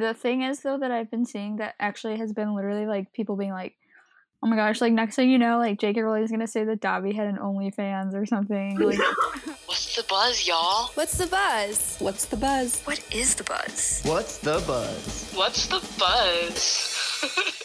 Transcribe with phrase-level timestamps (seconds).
[0.00, 3.36] the thing is though that I've been seeing that actually has been literally like people
[3.36, 3.74] being like,
[4.42, 6.02] "Oh my gosh!" Like next thing you know, like J.K.
[6.02, 8.78] Rowling is gonna say that Dobby had an OnlyFans or something.
[8.78, 8.98] Like,
[9.66, 10.90] What's the buzz, y'all?
[10.94, 11.96] What's the buzz?
[11.98, 12.82] What's the buzz?
[12.82, 14.02] What is the buzz?
[14.04, 15.32] What's the buzz?
[15.34, 17.60] What's the buzz?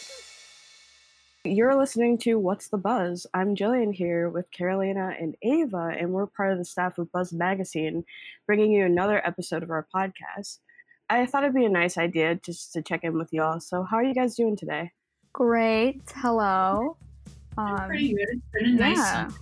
[1.44, 3.26] You're listening to What's the Buzz?
[3.32, 7.32] I'm Jillian here with Carolina and Ava, and we're part of the staff of Buzz
[7.32, 8.04] Magazine,
[8.46, 10.58] bringing you another episode of our podcast.
[11.10, 13.58] I thought it'd be a nice idea just to check in with y'all.
[13.58, 14.92] So, how are you guys doing today?
[15.32, 16.00] great.
[16.16, 16.96] Hello.
[17.58, 18.28] Um, pretty good.
[18.30, 19.28] It's been a nice yeah.
[19.28, 19.34] summer.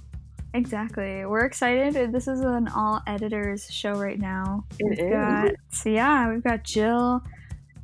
[0.54, 1.24] Exactly.
[1.26, 2.12] We're excited.
[2.12, 4.64] This is an all editors show right now.
[4.78, 5.10] It we've is.
[5.10, 7.22] got so yeah, we've got Jill,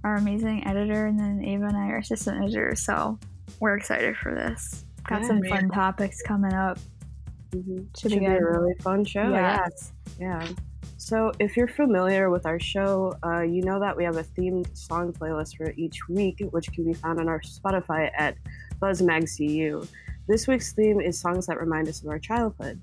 [0.03, 2.85] our amazing editor, and then Ava and I are assistant editors.
[2.85, 3.19] So
[3.61, 4.85] we're excited for this.
[5.07, 5.51] Got Yeah, some man.
[5.51, 6.79] fun topics coming up.
[7.53, 7.85] Mm-hmm.
[7.99, 9.31] Should Should be be a really fun show.
[9.31, 9.61] Yeah.
[9.63, 9.93] Yes.
[10.19, 10.49] Yeah.
[11.05, 14.75] So, if you're familiar with our show, uh, you know that we have a themed
[14.75, 18.39] song playlist for each week, which can be found on our Spotify at
[18.81, 19.87] BuzzMagCU.
[20.29, 22.81] This week's theme is songs that remind us of our childhood.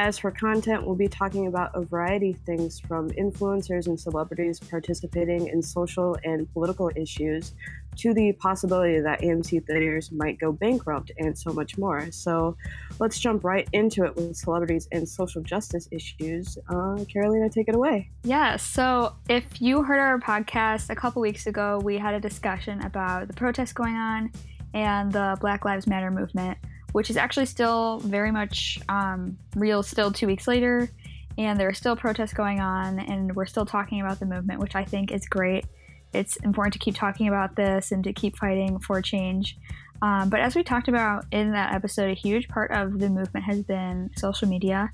[0.00, 4.58] As for content, we'll be talking about a variety of things from influencers and celebrities
[4.58, 7.52] participating in social and political issues
[7.96, 12.10] to the possibility that AMC theaters might go bankrupt and so much more.
[12.12, 12.56] So
[12.98, 16.56] let's jump right into it with celebrities and social justice issues.
[16.70, 18.08] Uh, Carolina, take it away.
[18.24, 22.80] Yeah, so if you heard our podcast a couple weeks ago, we had a discussion
[22.86, 24.32] about the protests going on
[24.72, 26.56] and the Black Lives Matter movement,
[26.92, 30.90] which is actually still very much um, real, still two weeks later.
[31.38, 34.74] And there are still protests going on, and we're still talking about the movement, which
[34.74, 35.64] I think is great.
[36.12, 39.56] It's important to keep talking about this and to keep fighting for change.
[40.02, 43.44] Um, but as we talked about in that episode, a huge part of the movement
[43.44, 44.90] has been social media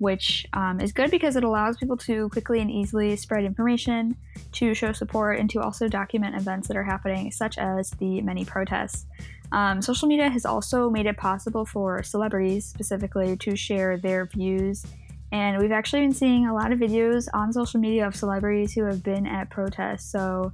[0.00, 4.16] which um, is good because it allows people to quickly and easily spread information,
[4.50, 8.42] to show support, and to also document events that are happening, such as the many
[8.42, 9.04] protests.
[9.52, 14.84] Um, social media has also made it possible for celebrities specifically to share their views.
[15.32, 18.84] And we've actually been seeing a lot of videos on social media of celebrities who
[18.84, 20.10] have been at protests.
[20.10, 20.52] So,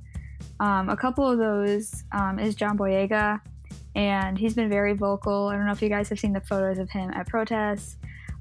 [0.61, 3.41] um, a couple of those um, is John Boyega,
[3.95, 5.49] and he's been very vocal.
[5.49, 7.97] I don't know if you guys have seen the photos of him at protests.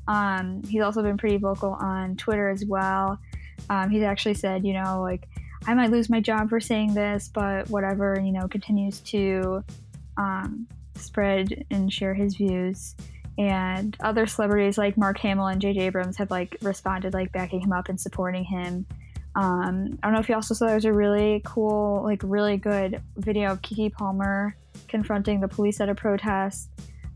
[0.08, 3.18] Um, he's also been pretty vocal on Twitter as well.
[3.70, 5.28] Um, he's actually said, you know, like,
[5.68, 9.64] I might lose my job for saying this, but whatever, you know, continues to
[10.18, 12.96] um, spread and share his views.
[13.38, 15.82] And other celebrities like Mark Hamill and J.J.
[15.82, 18.86] Abrams have like responded, like backing him up and supporting him.
[19.36, 22.56] Um, I don't know if you also saw there was a really cool, like really
[22.56, 24.56] good video of Keke Palmer
[24.88, 26.70] confronting the police at a protest.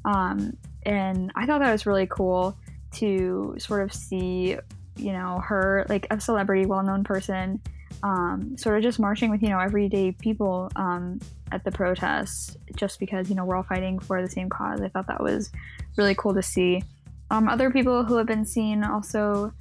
[0.04, 2.58] Um, and I thought that was really cool
[2.94, 4.58] to sort of see,
[4.98, 7.62] you know, her like a celebrity, well known person,
[8.04, 11.20] um, sort of just marching with, you know, everyday people um,
[11.52, 14.82] at the protests just because, you know, we're all fighting for the same cause.
[14.82, 15.52] I thought that was
[15.98, 16.84] really cool to see.
[17.32, 19.54] Um, other people who have been seen also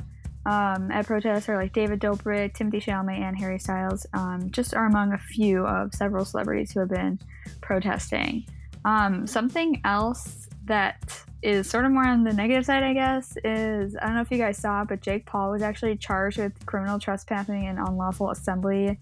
[0.47, 4.06] um, at protests are like David Dobrik, Timothy Chalamet, and Harry Styles.
[4.15, 7.19] Um, just are among a few of several celebrities who have been
[7.60, 8.47] protesting.
[8.84, 13.97] Um, something else that is sort of more on the negative side, I guess, is
[13.97, 16.99] I don't know if you guys saw, but Jake Paul was actually charged with criminal
[16.99, 18.99] trespassing and unlawful assembly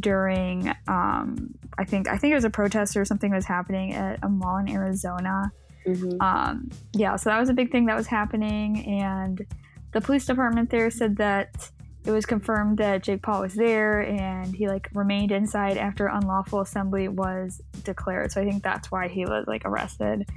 [0.00, 4.18] during um, I think I think it was a protest or something was happening at
[4.22, 5.52] a mall in Arizona.
[5.86, 6.20] Mm-hmm.
[6.20, 9.44] Um, yeah, so that was a big thing that was happening, and
[9.92, 11.70] the police department there said that
[12.04, 16.60] it was confirmed that Jake Paul was there and he like remained inside after unlawful
[16.60, 18.30] assembly was declared.
[18.30, 20.28] So I think that's why he was like arrested.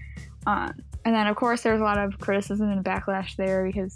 [0.45, 0.75] Um,
[1.07, 3.95] and then of course there was a lot of criticism and backlash there because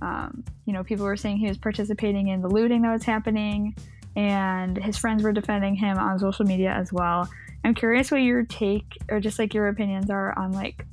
[0.00, 3.74] um, you know people were saying he was participating in the looting that was happening,
[4.14, 7.28] and his friends were defending him on social media as well.
[7.64, 10.86] I'm curious what your take or just like your opinions are on like,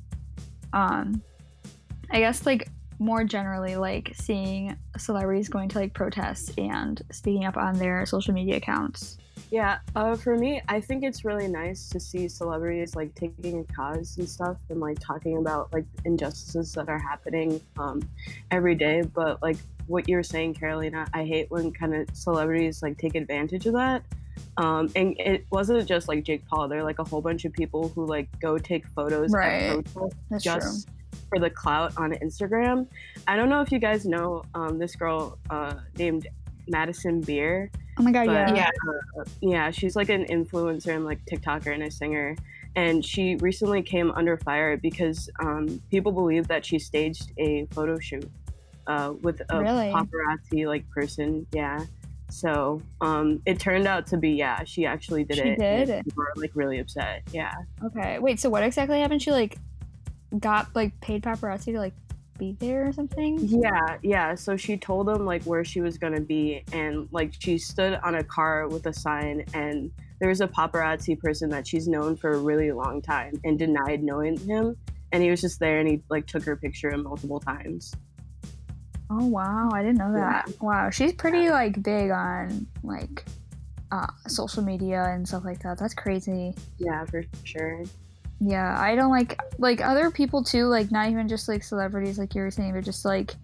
[0.72, 1.22] um,
[2.10, 2.68] I guess like
[2.98, 8.34] more generally like seeing celebrities going to like protests and speaking up on their social
[8.34, 9.16] media accounts.
[9.52, 13.64] Yeah, uh, for me, I think it's really nice to see celebrities like taking a
[13.74, 18.00] cause and stuff and like talking about like injustices that are happening um,
[18.50, 19.02] every day.
[19.02, 23.14] But like what you were saying, Carolina, I hate when kind of celebrities like take
[23.14, 24.02] advantage of that.
[24.56, 26.66] Um, and it wasn't just like Jake Paul.
[26.66, 29.64] There are like a whole bunch of people who like go take photos Right.
[29.76, 30.88] at That's just
[31.28, 32.86] for the clout on Instagram.
[33.28, 36.26] I don't know if you guys know um, this girl uh, named
[36.68, 37.70] Madison Beer.
[38.02, 38.54] Oh my god, But, yeah.
[38.56, 38.70] Yeah.
[39.20, 42.34] uh, yeah, she's like an influencer and like TikToker and a singer.
[42.74, 48.00] And she recently came under fire because um, people believe that she staged a photo
[48.00, 48.28] shoot
[48.88, 49.92] uh, with a Really?
[49.92, 51.46] paparazzi like person.
[51.52, 51.84] Yeah.
[52.28, 55.42] So um, it turned out to be yeah, she actually did it.
[55.44, 55.58] She it.
[55.58, 55.90] did?
[55.90, 57.22] and People were like really upset.
[57.30, 57.54] Yeah.
[57.84, 58.18] Okay.
[58.18, 58.40] Wait.
[58.40, 59.22] So what exactly happened?
[59.22, 59.58] She like
[60.40, 61.94] got like paid paparazzi to like
[62.42, 63.38] be there or something.
[63.40, 64.34] Yeah, yeah.
[64.34, 68.16] So she told them like where she was gonna be, and like she stood on
[68.16, 72.32] a car with a sign, and there was a paparazzi person that she's known for
[72.32, 74.76] a really long time and denied knowing him,
[75.12, 77.94] and he was just there, and he like took her picture multiple times.
[79.08, 80.50] Oh wow, I didn't know that.
[80.60, 83.24] Wow, she's pretty like big on like
[83.92, 85.78] uh, social media and stuff like that.
[85.78, 86.54] That's crazy.
[86.78, 87.84] Yeah, for sure.
[88.44, 90.66] Yeah, I don't like like other people too.
[90.66, 93.36] Like not even just like celebrities, like you were saying, but just like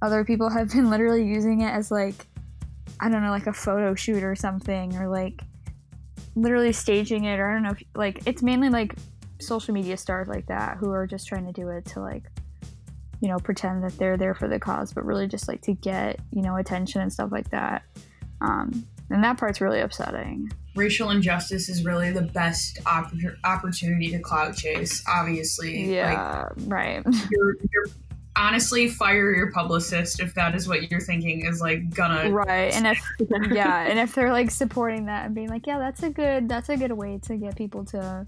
[0.00, 2.26] other people have been literally using it as like
[2.98, 5.42] I don't know, like a photo shoot or something, or like
[6.34, 8.94] literally staging it, or I don't know, if, like it's mainly like
[9.40, 12.24] social media stars like that who are just trying to do it to like
[13.20, 16.18] you know pretend that they're there for the cause, but really just like to get
[16.32, 17.82] you know attention and stuff like that.
[18.40, 20.50] Um, and that part's really upsetting.
[20.74, 23.12] Racial injustice is really the best opp-
[23.44, 25.02] opportunity to clout chase.
[25.08, 27.02] Obviously, like Yeah, right.
[27.30, 27.86] you're, you're
[28.36, 32.30] honestly fire your publicist if that is what you're thinking is like gonna.
[32.30, 32.98] right and if
[33.52, 36.68] yeah and if they're like supporting that and being like yeah that's a good that's
[36.68, 38.24] a good way to get people to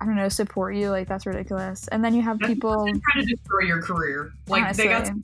[0.00, 3.34] i don't know support you like that's ridiculous and then you have people trying to
[3.34, 4.32] destroy your career.
[4.48, 5.22] Like they got some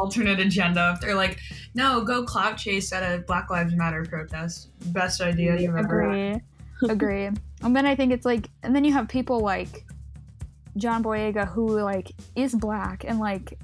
[0.00, 0.98] alternate agenda.
[1.00, 1.38] They're like,
[1.74, 4.70] no, go clout chase at a Black Lives Matter protest.
[4.92, 6.42] Best idea you've ever had.
[6.88, 7.28] agree
[7.62, 9.84] and then i think it's like and then you have people like
[10.76, 13.58] john boyega who like is black and like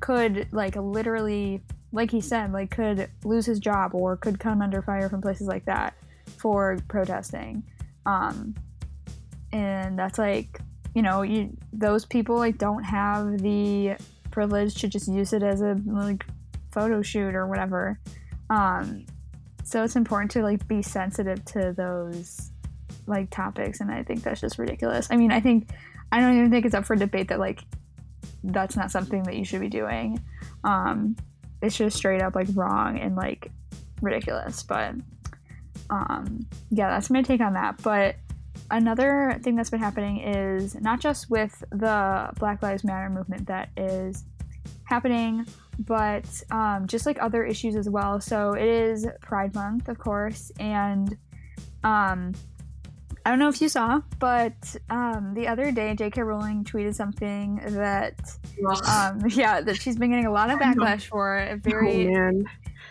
[0.00, 1.60] could like literally
[1.92, 5.46] like he said like could lose his job or could come under fire from places
[5.46, 5.94] like that
[6.36, 7.62] for protesting
[8.06, 8.54] um
[9.52, 10.60] and that's like
[10.94, 13.96] you know you those people like don't have the
[14.30, 16.24] privilege to just use it as a like
[16.70, 17.98] photo shoot or whatever.
[18.48, 19.06] Um
[19.64, 22.50] so it's important to like be sensitive to those
[23.06, 25.08] like topics and i think that's just ridiculous.
[25.10, 25.70] I mean i think
[26.12, 27.62] i don't even think it's up for debate that like
[28.42, 30.20] that's not something that you should be doing.
[30.64, 31.16] Um
[31.62, 33.50] it's just straight up like wrong and like
[34.00, 34.94] ridiculous but
[35.90, 37.82] um yeah that's my take on that.
[37.82, 38.16] But
[38.70, 43.70] another thing that's been happening is not just with the black lives matter movement that
[43.76, 44.24] is
[44.84, 45.46] happening
[45.86, 48.20] but um, just like other issues as well.
[48.20, 51.16] So it is Pride Month, of course, and
[51.84, 52.34] um,
[53.24, 56.22] I don't know if you saw, but um, the other day J.K.
[56.22, 58.14] Rowling tweeted something that,
[58.88, 61.38] um, yeah, that she's been getting a lot of backlash for.
[61.38, 62.44] A Oh very, man.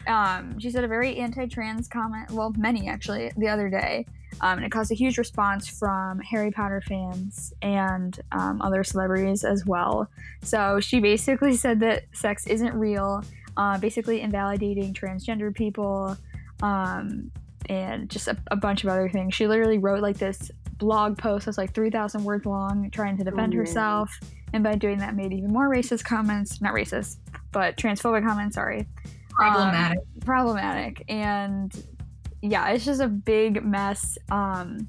[0.07, 2.31] um, she said a very anti-trans comment.
[2.31, 4.05] Well, many actually the other day,
[4.41, 9.43] um, and it caused a huge response from Harry Potter fans and um, other celebrities
[9.43, 10.09] as well.
[10.41, 13.23] So she basically said that sex isn't real,
[13.57, 16.17] uh, basically invalidating transgender people,
[16.61, 17.31] um,
[17.67, 19.35] and just a, a bunch of other things.
[19.35, 23.53] She literally wrote like this blog post that's like 3,000 words long, trying to defend
[23.53, 24.17] herself,
[24.53, 26.61] and by doing that, made even more racist comments.
[26.61, 27.17] Not racist,
[27.51, 28.55] but transphobic comments.
[28.55, 28.87] Sorry
[29.39, 29.99] Problematic.
[30.25, 31.71] problematic and
[32.41, 34.87] yeah it's just a big mess um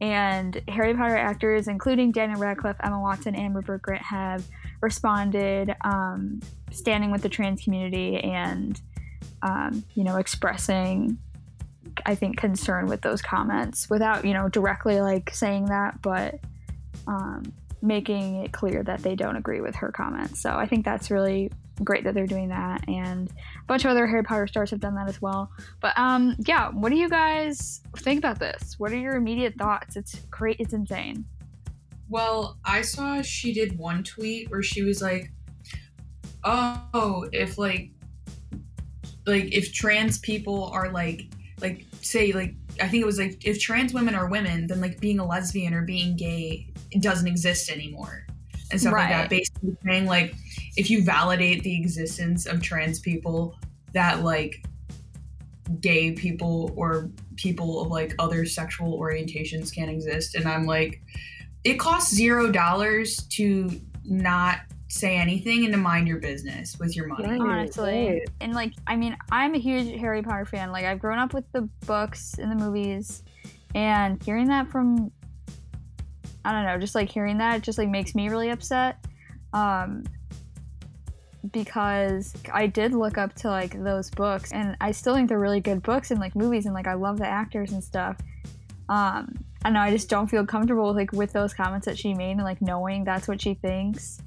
[0.00, 4.44] and harry potter actors including daniel radcliffe emma watson and rupert grint have
[4.80, 6.40] responded um
[6.70, 8.80] standing with the trans community and
[9.42, 11.18] um you know expressing
[12.06, 16.38] i think concern with those comments without you know directly like saying that but
[17.06, 20.40] um making it clear that they don't agree with her comments.
[20.40, 21.50] So i think that's really
[21.82, 24.94] great that they're doing that and a bunch of other Harry Potter stars have done
[24.94, 25.50] that as well.
[25.80, 28.78] But um, yeah, what do you guys think about this?
[28.78, 29.96] What are your immediate thoughts?
[29.96, 30.56] It's great.
[30.60, 31.24] It's insane.
[32.08, 35.30] Well, I saw she did one tweet where she was like,
[36.42, 37.90] "Oh, if like,
[39.26, 41.28] like if trans people are like,
[41.60, 45.00] like say like I think it was like if trans women are women, then like
[45.00, 46.66] being a lesbian or being gay
[46.98, 48.26] doesn't exist anymore."
[48.70, 49.30] And stuff like that.
[49.30, 50.34] Basically saying like,
[50.76, 53.56] if you validate the existence of trans people,
[53.92, 54.64] that like
[55.80, 60.34] gay people or people of like other sexual orientations can exist.
[60.34, 61.02] And I'm like,
[61.64, 67.06] it costs zero dollars to not say anything and to mind your business with your
[67.06, 67.28] money.
[67.28, 67.40] Right.
[67.40, 68.26] honestly.
[68.40, 70.72] And like, I mean, I'm a huge Harry Potter fan.
[70.72, 73.22] Like, I've grown up with the books and the movies,
[73.74, 75.12] and hearing that from,
[76.44, 79.04] I don't know, just like hearing that, just like makes me really upset.
[79.52, 80.04] Um,
[81.52, 85.60] because I did look up to like those books, and I still think they're really
[85.60, 88.18] good books and like movies, and like I love the actors and stuff.
[88.88, 92.14] Um, I know, I just don't feel comfortable with, like with those comments that she
[92.14, 94.20] made, and like knowing that's what she thinks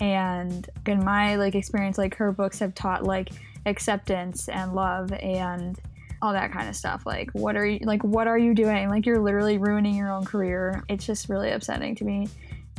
[0.00, 3.30] and in my like experience like her books have taught like
[3.66, 5.78] acceptance and love and
[6.22, 7.04] all that kind of stuff.
[7.06, 8.02] Like, what are you like?
[8.04, 8.88] What are you doing?
[8.88, 10.84] Like, you're literally ruining your own career.
[10.88, 12.28] It's just really upsetting to me.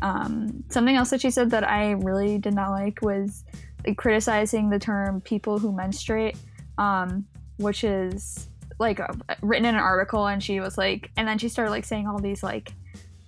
[0.01, 3.43] Um, something else that she said that I really did not like was
[3.86, 6.38] like, criticizing the term "people who menstruate,"
[6.77, 7.25] um,
[7.57, 8.48] which is
[8.79, 11.86] like uh, written in an article, and she was like, and then she started like
[11.86, 12.74] saying all these like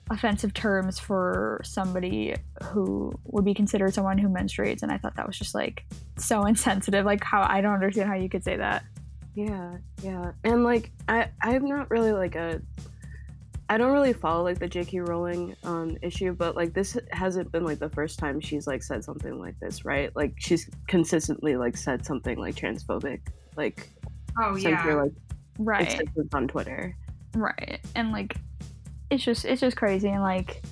[0.09, 5.25] offensive terms for somebody who would be considered someone who menstruates and i thought that
[5.25, 5.85] was just like
[6.17, 8.83] so insensitive like how i don't understand how you could say that
[9.35, 10.31] Yeah, yeah.
[10.43, 12.61] And like I I'm not really like a
[13.69, 14.99] I don't really follow like the J.K.
[14.99, 19.03] Rowling um issue, but like this hasn't been like the first time she's like said
[19.03, 20.15] something like this, right?
[20.15, 23.21] Like she's consistently like said something like transphobic,
[23.55, 23.89] like
[24.39, 24.85] Oh yeah.
[24.85, 25.13] you're like
[25.59, 26.01] right
[26.33, 26.95] on Twitter.
[27.35, 28.35] right and like
[29.11, 30.63] it's just it's just crazy and like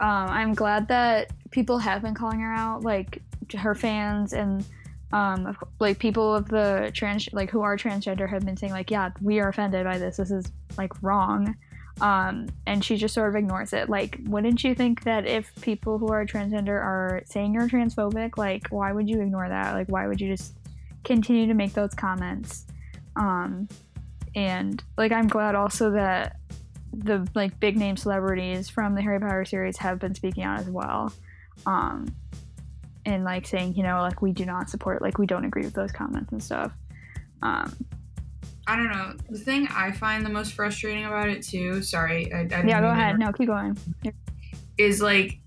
[0.00, 3.20] um i'm glad that people have been calling her out like
[3.58, 4.64] her fans and
[5.12, 9.10] um like people of the trans like who are transgender have been saying like yeah
[9.20, 10.16] we are offended by this.
[10.16, 10.46] This is
[10.78, 11.56] like wrong.
[12.00, 13.88] Um and she just sort of ignores it.
[13.88, 18.68] Like wouldn't you think that if people who are transgender are saying you're transphobic like
[18.68, 19.74] why would you ignore that?
[19.74, 20.54] Like why would you just
[21.04, 22.66] continue to make those comments?
[23.16, 23.68] Um
[24.34, 26.36] and like i'm glad also that
[26.92, 30.68] the like big name celebrities from the harry potter series have been speaking out as
[30.68, 31.12] well.
[31.66, 32.06] Um
[33.10, 35.74] and like saying you know like we do not support like we don't agree with
[35.74, 36.72] those comments and stuff
[37.42, 37.74] um
[38.66, 39.14] I don't know.
[39.30, 41.82] The thing I find the most frustrating about it too.
[41.82, 43.76] Sorry, I, I yeah go ahead no keep going
[44.78, 45.40] is like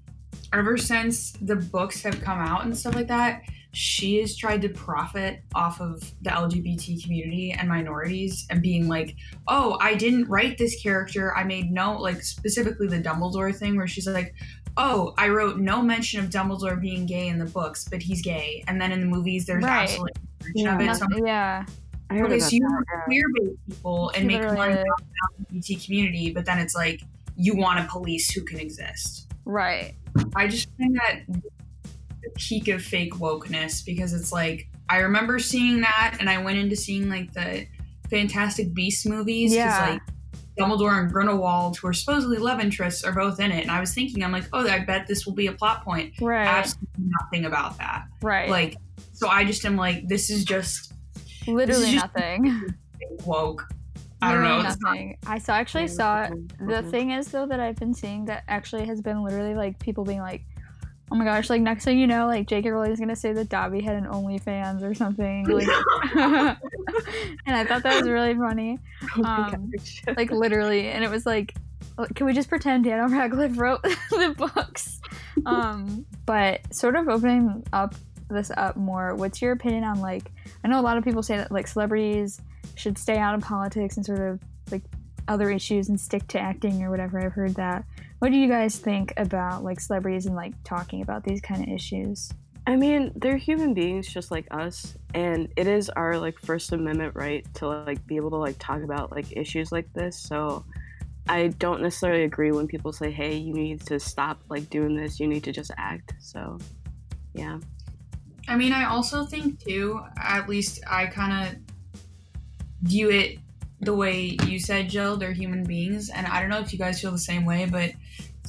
[0.54, 4.70] ever since the books have come out and stuff like that, she has tried to
[4.70, 9.16] profit off of the LGBT community and minorities and being like,
[9.48, 11.36] oh, I didn't write this character.
[11.36, 14.36] I made no, like, specifically the Dumbledore thing where she's like,
[14.78, 18.64] oh, I wrote no mention of Dumbledore being gay in the books, but he's gay.
[18.68, 19.84] And then in the movies, there's Right.
[19.90, 20.12] absolutely
[20.56, 20.96] no mention of it.
[20.98, 21.66] So I'm yeah
[22.10, 22.70] I heard Okay, about so you that.
[22.70, 24.86] want queer based people and She make literally money is.
[24.92, 25.02] off
[25.50, 27.02] the LGBT community, but then it's like
[27.36, 29.28] you want to police who can exist.
[29.46, 29.96] right
[30.36, 35.82] I just find that the peak of fake wokeness because it's like I remember seeing
[35.82, 37.66] that and I went into seeing like the
[38.10, 39.90] Fantastic Beasts movies because Yeah.
[39.92, 40.02] like
[40.60, 43.62] Dumbledore and Grindelwald, who are supposedly love interests, are both in it.
[43.62, 46.14] And I was thinking, I'm like, oh, I bet this will be a plot point.
[46.22, 48.06] right Absolutely nothing about that.
[48.22, 48.78] right Like,
[49.14, 50.94] so I just am like, this is just
[51.48, 52.64] literally is just- nothing
[53.26, 53.66] woke.
[54.22, 54.58] I don't know.
[54.58, 56.30] Literally It's not- nothing i saw actually saw
[56.66, 60.06] The thing is, though, that I've been seeing that actually has been literally like people
[60.06, 60.46] being like,
[61.14, 62.70] "Oh my gosh!" Like next thing you know, like J.K.
[62.70, 65.46] Is gonna say that Dobby had an OnlyFans or something.
[65.46, 65.68] Like,
[66.16, 68.80] and I thought that was really funny,
[69.18, 69.72] Oh um,
[70.18, 70.90] like literally.
[70.90, 71.54] And it was like,
[72.00, 75.00] uh, can we just pretend Daniel Radcliffe wrote the books?
[75.46, 77.94] Um, but sort of opening up
[78.30, 79.14] this up more.
[79.14, 80.32] What's your opinion on like?
[80.64, 82.42] I know a lot of people say that like celebrities
[82.76, 84.40] should stay out of politics and sort of
[84.72, 84.82] like
[85.28, 87.24] other issues and stick to acting or whatever.
[87.24, 87.86] I've heard that.
[88.24, 91.68] What do you guys think about like celebrities and like talking about these kind of
[91.68, 92.32] issues?
[92.66, 97.16] I mean, they're human beings just like us, and it is our like First Amendment
[97.16, 100.18] right to like be able to like talk about like issues like this.
[100.18, 100.64] So
[101.28, 105.20] I don't necessarily agree when people say, "Hey, you need to stop like doing this.
[105.20, 106.58] You need to just act." So,
[107.34, 107.60] yeah.
[108.48, 111.58] I mean, I also think too, at least I kind of
[112.84, 113.40] view it
[113.86, 115.18] the way you said, Jill.
[115.18, 117.92] They're human beings, and I don't know if you guys feel the same way, but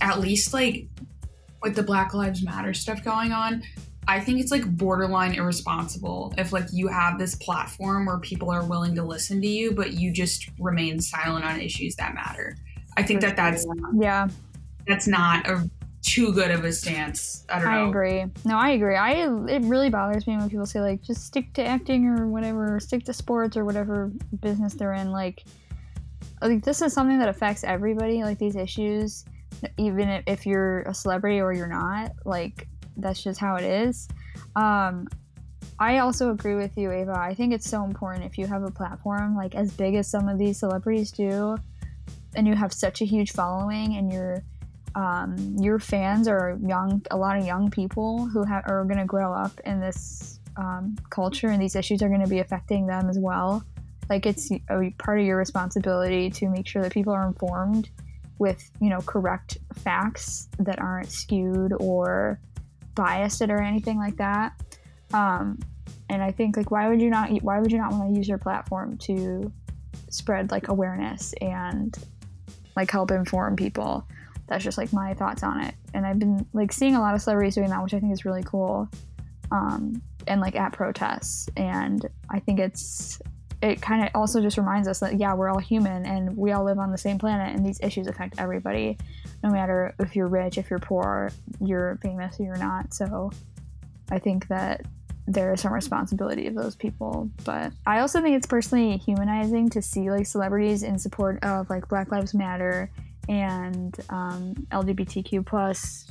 [0.00, 0.86] at least like
[1.62, 3.62] with the Black Lives Matter stuff going on,
[4.06, 8.64] I think it's like borderline irresponsible if like you have this platform where people are
[8.64, 12.56] willing to listen to you, but you just remain silent on issues that matter.
[12.96, 13.66] I think For that that's.
[13.98, 14.28] Yeah,
[14.86, 15.68] that's not a
[16.04, 17.44] too good of a stance.
[17.48, 17.86] I don't know.
[17.86, 18.24] I agree.
[18.44, 18.94] No, I agree.
[18.96, 19.12] I
[19.48, 23.04] it really bothers me when people say like just stick to acting or whatever, stick
[23.06, 25.10] to sports or whatever business they're in.
[25.12, 25.44] Like,
[26.42, 28.22] like this is something that affects everybody.
[28.22, 29.24] Like these issues,
[29.78, 32.12] even if- if you're a celebrity or you're not.
[32.24, 32.68] Like
[32.98, 34.06] that's just how it is.
[34.56, 35.08] Um,
[35.78, 37.18] I also agree with you, Ava.
[37.18, 40.28] I think it's so important if you have a platform like as big as some
[40.28, 41.56] of these celebrities do,
[42.36, 44.42] and you have such a huge following, and you're
[44.94, 49.04] um, your fans are young, a lot of young people who ha- are going to
[49.04, 53.08] grow up in this um, culture, and these issues are going to be affecting them
[53.08, 53.64] as well.
[54.08, 57.88] Like it's a part of your responsibility to make sure that people are informed
[58.38, 62.40] with you know correct facts that aren't skewed or
[62.94, 64.52] biased or anything like that.
[65.12, 65.58] Um,
[66.10, 68.28] and I think like why would you not why would you not want to use
[68.28, 69.50] your platform to
[70.10, 71.96] spread like awareness and
[72.76, 74.06] like help inform people?
[74.46, 75.74] That's just like my thoughts on it.
[75.94, 78.24] And I've been like seeing a lot of celebrities doing that, which I think is
[78.24, 78.88] really cool.
[79.50, 83.20] Um, and like at protests, and I think it's
[83.64, 86.64] it kind of also just reminds us that yeah we're all human and we all
[86.64, 88.98] live on the same planet and these issues affect everybody
[89.42, 93.30] no matter if you're rich if you're poor you're famous or you're not so
[94.10, 94.84] i think that
[95.26, 99.80] there is some responsibility of those people but i also think it's personally humanizing to
[99.80, 102.90] see like celebrities in support of like black lives matter
[103.28, 106.10] and um, lgbtq plus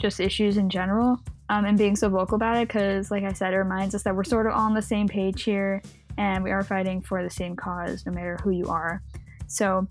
[0.00, 1.18] just issues in general
[1.50, 4.14] um, and being so vocal about it because like i said it reminds us that
[4.14, 5.82] we're sort of on the same page here
[6.18, 9.02] and we are fighting for the same cause no matter who you are.
[9.46, 9.86] So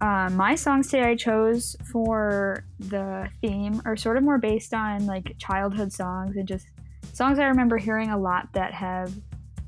[0.00, 5.06] um, my songs today i chose for the theme are sort of more based on
[5.06, 6.66] like childhood songs and just
[7.12, 9.14] songs i remember hearing a lot that have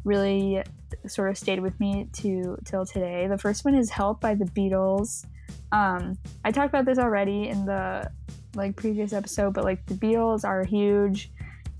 [0.05, 0.63] really
[1.07, 3.27] sort of stayed with me to till today.
[3.27, 5.27] The first one is help by the beatles
[5.73, 8.11] um, i talked about this already in the
[8.55, 11.31] like previous episode but like the beatles are huge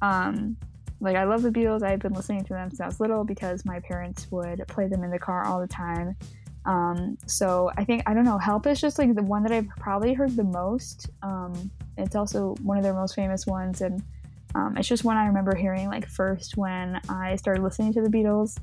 [0.03, 0.57] um,
[1.01, 1.83] like I love the Beatles.
[1.83, 5.05] I've been listening to them since I was little because my parents would play them
[5.05, 6.17] in the car all the time.
[6.65, 8.39] Um, so I think I don't know.
[8.39, 11.11] Help is just like the one that I've probably heard the most.
[11.23, 14.03] Um, it's also one of their most famous ones, and
[14.55, 18.09] um, it's just one I remember hearing like first when I started listening to the
[18.09, 18.59] Beatles.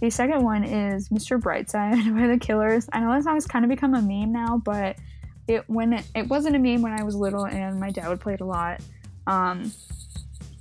[0.00, 1.40] The second one is Mr.
[1.40, 2.88] Brightside by the Killers.
[2.92, 4.96] I know that song's kind of become a meme now, but
[5.48, 8.20] it when it, it wasn't a meme when I was little, and my dad would
[8.20, 8.80] play it a lot.
[9.26, 9.72] Um,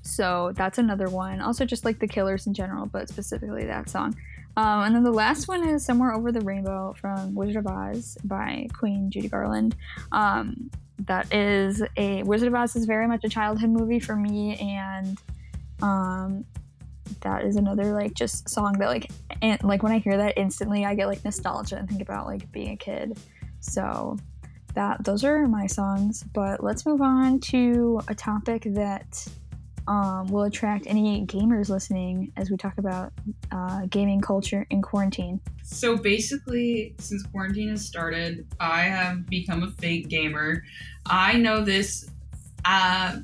[0.01, 1.41] so that's another one.
[1.41, 4.15] Also, just like the Killers in general, but specifically that song.
[4.55, 8.17] Um, and then the last one is Somewhere Over the Rainbow from Wizard of Oz
[8.23, 9.75] by Queen Judy Garland.
[10.11, 10.71] Um,
[11.05, 15.19] that is a Wizard of Oz is very much a childhood movie for me, and
[15.83, 16.45] um,
[17.21, 19.11] that is another like just song that like
[19.41, 22.51] and like when I hear that instantly I get like nostalgia and think about like
[22.51, 23.17] being a kid.
[23.59, 24.17] So
[24.73, 26.23] that those are my songs.
[26.33, 29.27] But let's move on to a topic that
[29.87, 33.13] um, will attract any gamers listening as we talk about
[33.51, 35.39] uh, gaming culture in quarantine.
[35.63, 40.63] So basically, since quarantine has started, I have become a fake gamer.
[41.05, 42.09] I know this
[42.65, 43.17] uh,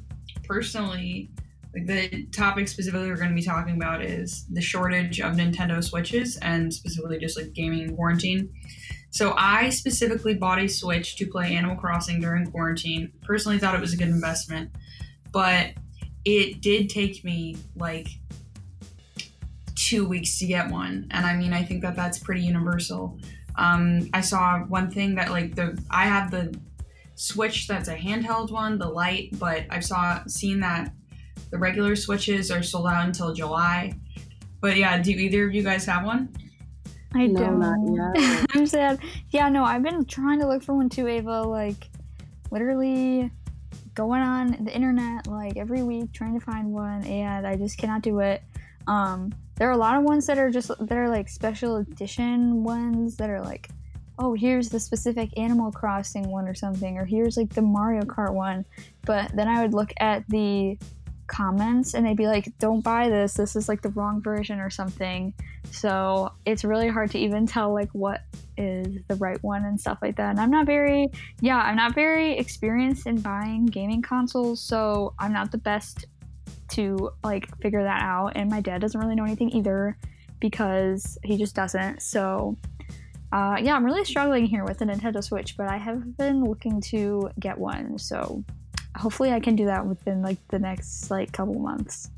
[0.46, 1.30] personally.
[1.74, 6.38] The topic specifically we're going to be talking about is the shortage of Nintendo Switches
[6.38, 8.54] and specifically just like gaming in quarantine.
[9.10, 13.12] So I specifically bought a Switch to play Animal Crossing during quarantine.
[13.24, 14.72] Personally, thought it was a good investment,
[15.32, 15.72] but
[16.26, 18.08] it did take me like
[19.76, 23.20] two weeks to get one and i mean i think that that's pretty universal
[23.56, 26.58] um, i saw one thing that like the i have the
[27.16, 30.92] switch that's a handheld one the light but i've saw seen that
[31.52, 33.94] the regular switches are sold out until july
[34.62, 36.30] but yeah do either of you guys have one
[37.16, 37.60] I No, don't.
[37.60, 38.46] not yet.
[38.56, 39.00] I'm sad.
[39.30, 41.44] Yeah, no, I've been trying to look for one too, Ava.
[41.44, 41.88] Like,
[42.50, 43.30] literally
[43.94, 48.02] going on the internet like every week trying to find one, and I just cannot
[48.02, 48.42] do it.
[48.88, 52.64] Um, there are a lot of ones that are just that are like special edition
[52.64, 53.70] ones that are like,
[54.18, 58.34] oh, here's the specific Animal Crossing one or something, or here's like the Mario Kart
[58.34, 58.66] one.
[59.06, 60.80] But then I would look at the
[61.28, 63.34] comments and they'd be like, don't buy this.
[63.34, 65.34] This is like the wrong version or something.
[65.72, 68.22] So it's really hard to even tell like what
[68.58, 70.32] is the right one and stuff like that.
[70.32, 71.10] And I'm not very,
[71.42, 74.62] yeah, I'm not very experienced in buying gaming consoles.
[74.62, 76.06] So I'm not the best
[76.70, 78.34] to like figure that out.
[78.36, 79.98] And my dad doesn't really know anything either
[80.40, 82.02] because he just doesn't.
[82.02, 82.58] So
[83.32, 86.80] uh, yeah, I'm really struggling here with the Nintendo Switch, but I have been looking
[86.82, 87.98] to get one.
[87.98, 88.44] So
[88.96, 92.10] hopefully I can do that within like the next like couple months.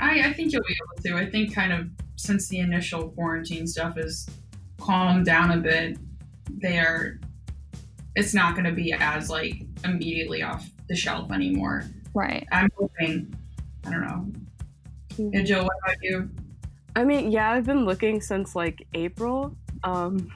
[0.00, 1.26] I, I think you'll be able to.
[1.26, 4.28] I think kind of since the initial quarantine stuff has
[4.80, 5.98] calmed down a bit,
[6.50, 7.18] they are.
[8.16, 11.84] It's not going to be as like immediately off the shelf anymore.
[12.14, 12.46] Right.
[12.50, 13.34] I'm hoping.
[13.86, 15.30] I don't know.
[15.32, 16.30] Yeah, Joe, what about you?
[16.96, 19.56] I mean, yeah, I've been looking since like April.
[19.84, 20.30] Um,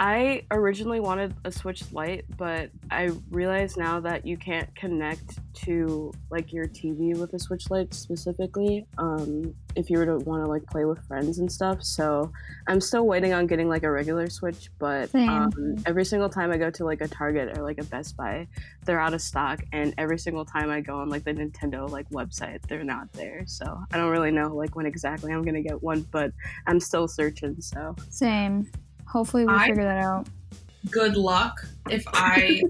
[0.00, 6.10] I originally wanted a Switch Lite, but I realize now that you can't connect to
[6.30, 8.86] like your TV with a Switch Lite specifically.
[8.96, 11.82] Um, if you were to want to like play with friends and stuff.
[11.82, 12.32] So
[12.66, 16.56] I'm still waiting on getting like a regular Switch, but um, every single time I
[16.56, 18.48] go to like a Target or like a Best Buy,
[18.86, 22.08] they're out of stock, and every single time I go on like the Nintendo like
[22.08, 23.44] website, they're not there.
[23.46, 26.32] So I don't really know like when exactly I'm gonna get one, but
[26.66, 27.60] I'm still searching.
[27.60, 28.66] So Same.
[29.10, 30.28] Hopefully we I- figure that out.
[30.90, 32.62] Good luck if I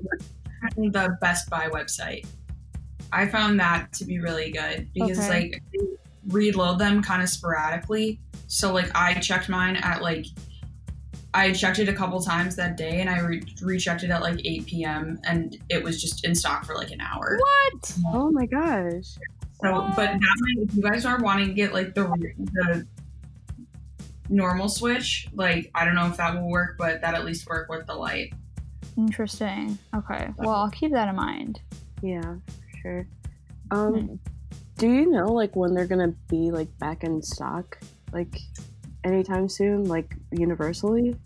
[0.76, 2.26] the Best Buy website.
[3.12, 5.28] I found that to be really good because Okay.
[5.52, 5.62] like
[6.28, 8.20] reload them kind of sporadically.
[8.48, 10.26] So like I checked mine at like
[11.32, 14.40] I checked it a couple times that day and I re- rechecked it at like
[14.44, 15.20] 8 p.m.
[15.24, 17.38] and it was just in stock for like an hour.
[17.38, 17.96] What?
[18.08, 19.14] oh my gosh.
[19.62, 22.04] So, but that way, if you guys are wanting to get like the
[22.52, 22.86] the
[24.30, 25.28] normal switch.
[25.34, 27.94] Like I don't know if that will work, but that at least work with the
[27.94, 28.32] light.
[28.96, 29.78] Interesting.
[29.94, 30.30] Okay.
[30.38, 31.60] Well, I'll keep that in mind.
[32.02, 33.06] Yeah, for sure.
[33.70, 34.14] Um, Hmm.
[34.78, 37.78] do you know like when they're gonna be like back in stock,
[38.12, 38.38] like
[39.04, 41.16] anytime soon, like universally,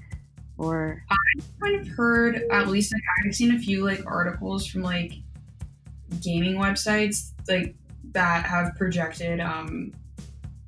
[0.58, 1.16] or I
[1.62, 5.12] kind of heard at least like I've seen a few like articles from like
[6.22, 7.74] gaming websites like
[8.12, 9.92] that have projected um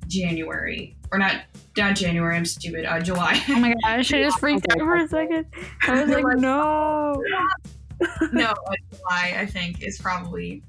[0.07, 1.41] January or not
[1.77, 5.07] not January I'm stupid uh July Oh my gosh, I just freaked out for a
[5.07, 5.45] second.
[5.87, 7.21] I was like, no.
[8.31, 10.63] no uh, July I think is probably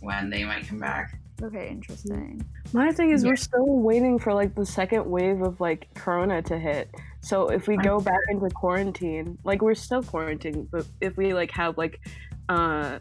[0.00, 2.42] when they might come back Okay, interesting.
[2.72, 3.30] my thing is Yeah.
[3.30, 6.88] we're still waiting for like the second wave of like Corona to hit.
[7.20, 11.50] So if we go back into quarantine, like we're still quarantined, but if we like
[11.50, 12.00] have like
[12.48, 13.00] uh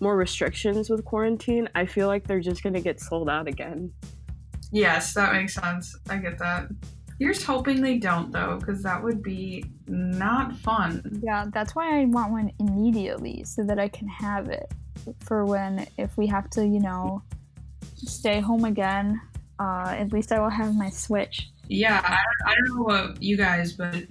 [0.00, 3.92] more restrictions with quarantine, I feel like they're just gonna get sold out again.
[4.74, 6.68] Yes that makes sense I get that
[7.18, 12.00] You're just hoping they don't though because that would be not fun Yeah, that's why
[12.00, 14.70] I want one immediately so that I can have it
[15.20, 17.22] for when if we have to, you know,
[17.96, 19.20] stay home again.
[19.58, 21.50] Uh, at least I will have my Switch.
[21.68, 24.04] Yeah, I don't, I don't know what you guys, but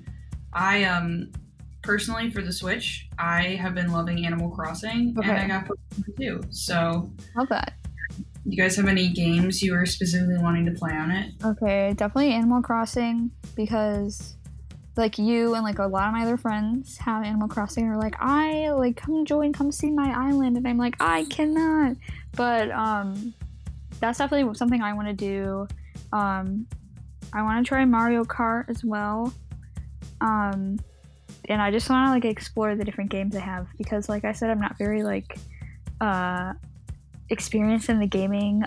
[0.54, 1.32] I um
[1.82, 5.30] personally for the Switch, I have been loving Animal Crossing, Okay.
[5.30, 6.42] and I got Pokemon too.
[6.50, 7.74] So, Love that.
[8.46, 11.34] You guys have any games you were specifically wanting to play on it?
[11.44, 14.36] Okay, definitely Animal Crossing because
[14.96, 18.16] like you and like a lot of my other friends have Animal Crossing are like,
[18.20, 21.96] I like come join, come see my island and I'm like, I cannot.
[22.36, 23.34] But um
[24.00, 25.68] that's definitely something I want to do.
[26.12, 26.68] Um
[27.32, 29.34] I want to try Mario Kart as well.
[30.20, 30.80] Um
[31.50, 34.34] and I just want to like explore the different games I have because like I
[34.34, 35.38] said I'm not very like
[36.02, 36.54] uh
[37.34, 38.64] experienced in the gaming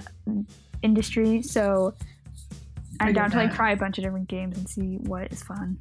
[0.82, 1.94] industry, so
[3.00, 5.78] I'm down to like try a bunch of different games and see what is fun.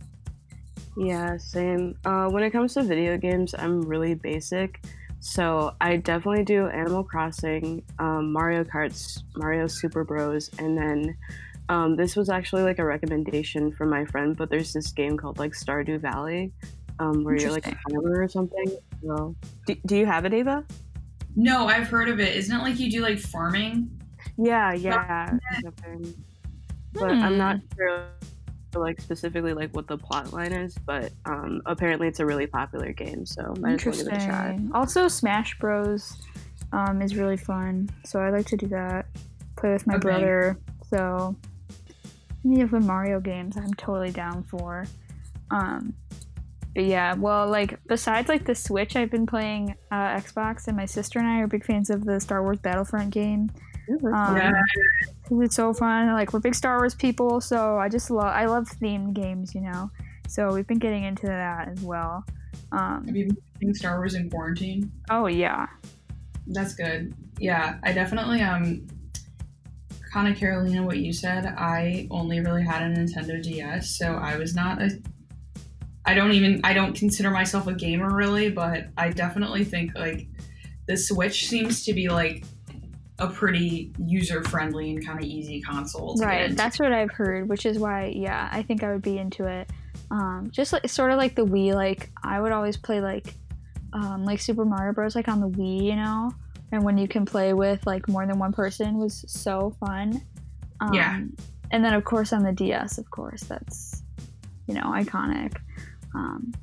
[0.98, 1.98] Yeah, same.
[2.06, 4.86] Uh, when it comes to video games, I'm really basic.
[5.20, 11.18] So I definitely do Animal Crossing, um, Mario Kart's Mario Super Bros, and then
[11.68, 14.38] um, this was actually like a recommendation from my friend.
[14.38, 16.54] But there's this game called like Stardew Valley,
[17.00, 18.78] um, where you're like a farmer or something.
[19.04, 20.64] So, do, do you have it, Ava?
[21.36, 22.36] No, I've heard of it.
[22.36, 23.90] Isn't it like you do like farming?
[24.38, 25.38] Yeah, yeah.
[25.62, 26.14] something.
[26.94, 27.66] But I'm not Hmm.
[27.78, 28.06] sure
[28.76, 32.92] like specifically like what the plot line is, but um, apparently it's a really popular
[32.92, 34.46] game, so might as well give it a shot.
[34.48, 34.72] Interesting.
[34.74, 36.18] Also, Smash Bros.
[36.74, 39.06] Um, is really fun, so I like to do that.
[39.56, 40.02] Play with my Okay.
[40.02, 40.58] brother.
[40.90, 41.36] So
[42.44, 44.86] any of the Mario games, I'm totally down for.
[45.52, 45.94] Um,
[46.76, 50.86] but yeah, well, like besides like the Switch, I've been playing uh, Xbox, and my
[50.86, 53.50] sister and I are big fans of the Star Wars Battlefront game.
[54.14, 54.52] Um, Yeah.
[55.32, 56.12] It's so fun.
[56.14, 59.62] Like we're big Star Wars people, so I just love I love themed games, you
[59.62, 59.90] know.
[60.28, 62.26] So we've been getting into that as well.
[62.72, 64.92] Um, Have you been playing Star Wars in quarantine?
[65.10, 65.68] oh yeah,
[66.48, 67.14] That's good.
[67.40, 68.86] Yeah, I definitely um
[70.12, 71.46] kind of Carolina what you said.
[71.46, 75.00] I only really had a Nintendo DS, so I was not a
[76.06, 80.28] I don't even I don't consider myself a gamer really, but I definitely think like
[80.88, 82.46] the Switch seems to be like
[83.18, 86.56] a pretty user friendly and kind of easy console right.
[86.56, 89.70] That's what I've heard, which is why yeah, I think I would be into it.
[90.12, 91.74] Um, just like sort of like the Wii.
[91.74, 93.34] Like I would always play like
[93.94, 95.16] um, like Super Mario Bros.
[95.16, 96.32] Like on the Wii, you know.
[96.72, 100.22] And when you can play with like more than one person was so fun.
[100.82, 101.22] Um, Yeah.
[101.72, 104.04] And then of course on the DS, of course, that's
[104.68, 105.56] you know iconic.
[106.16, 106.54] Um,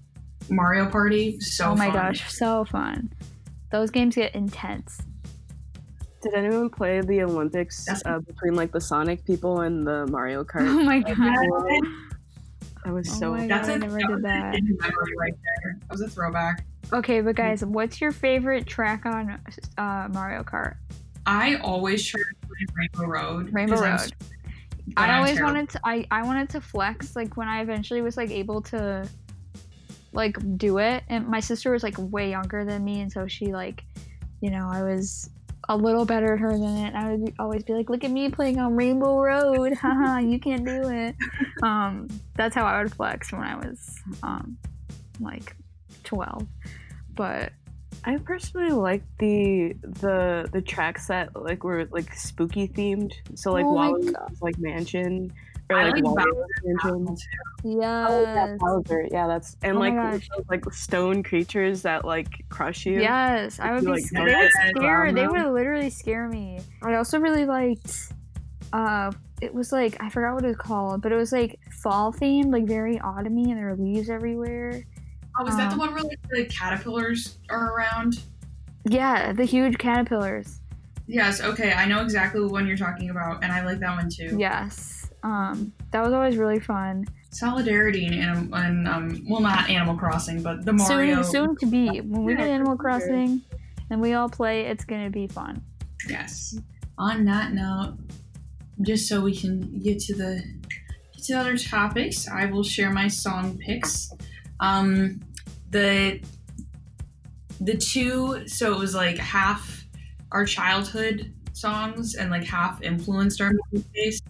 [0.48, 1.94] Mario Party, so oh my fun.
[1.94, 3.12] gosh, so fun.
[3.70, 5.00] Those games get intense.
[6.22, 10.60] Did anyone play the Olympics uh, between like the Sonic people and the Mario Kart?
[10.68, 11.14] Oh my god.
[12.84, 13.30] that was Oh so.
[13.32, 14.52] my That's God, I a never that did was a that.
[14.62, 15.78] memory right there.
[15.80, 16.64] That was a throwback.
[16.92, 19.38] Okay, but guys, what's your favorite track on
[19.78, 20.74] uh, Mario Kart?
[21.26, 23.52] I always try to play Rainbow Road.
[23.52, 24.00] Rainbow 'cause I'm Road.
[24.00, 24.12] s-
[24.96, 25.80] I always wanted to.
[25.84, 29.08] I I wanted to flex like when I eventually was like able to,
[30.12, 31.04] like do it.
[31.08, 33.84] And my sister was like way younger than me, and so she like,
[34.40, 35.30] you know, I was
[35.68, 36.94] a little better at her than it.
[36.94, 40.64] I would always be like, "Look at me playing on Rainbow Road, haha, you can't
[40.64, 41.14] do it."
[41.62, 44.58] Um, that's how I would flex when I was um,
[45.20, 45.54] like
[46.02, 46.44] twelve.
[47.14, 47.52] But
[48.04, 53.12] I personally like the the the tracks that like were like spooky themed.
[53.36, 53.96] So like Oh
[54.40, 55.32] like Mansion
[55.72, 57.06] or I like, like Wallows Bowser's Mansion.
[57.06, 57.80] Castle, too.
[57.80, 59.08] yeah, Oh, yeah, Bowser.
[59.10, 63.00] Yeah, that's and Oh like those, like stone creatures that like crush you.
[63.00, 64.00] Yes, I would you, be.
[64.00, 65.12] like, they would get scare.
[65.12, 66.60] They would literally scare me.
[66.82, 68.12] I also really liked
[68.72, 72.12] uh, it was like I forgot what it was called, but it was like fall
[72.12, 74.82] themed, like very autumny, and there were leaves everywhere.
[75.38, 78.22] Oh, is that the Um, one where like the caterpillars are around?
[78.84, 80.60] Yeah, the huge caterpillars.
[81.06, 81.40] Yes.
[81.42, 84.36] Okay, I know exactly what one you're talking about, and I like that one too.
[84.38, 85.01] Yes.
[85.22, 87.06] Um, that was always really fun.
[87.30, 91.22] Solidarity and, anim- um, well, not Animal Crossing, but the Mario.
[91.22, 92.00] Soon, soon to be.
[92.00, 92.76] When we Yeah, get Animal.
[92.76, 93.42] Crossing
[93.90, 95.62] and we all play, it's gonna be fun.
[96.08, 96.56] Yes.
[96.98, 97.96] On that note,
[98.82, 100.42] just so we can get to the
[101.14, 104.12] get to the other topics, I will share my song picks.
[104.60, 105.20] Um,
[105.70, 106.20] the
[107.60, 109.84] the two, so it was like half
[110.32, 114.24] our childhood songs and like half influenced our music taste.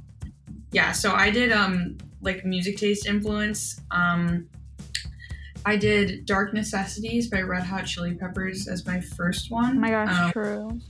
[0.73, 3.81] Yeah, so I did um like music taste influence.
[3.91, 4.49] Um,
[5.65, 9.77] I did "Dark Necessities" by Red Hot Chili Peppers as my first one.
[9.77, 10.81] Oh my gosh, Um, true.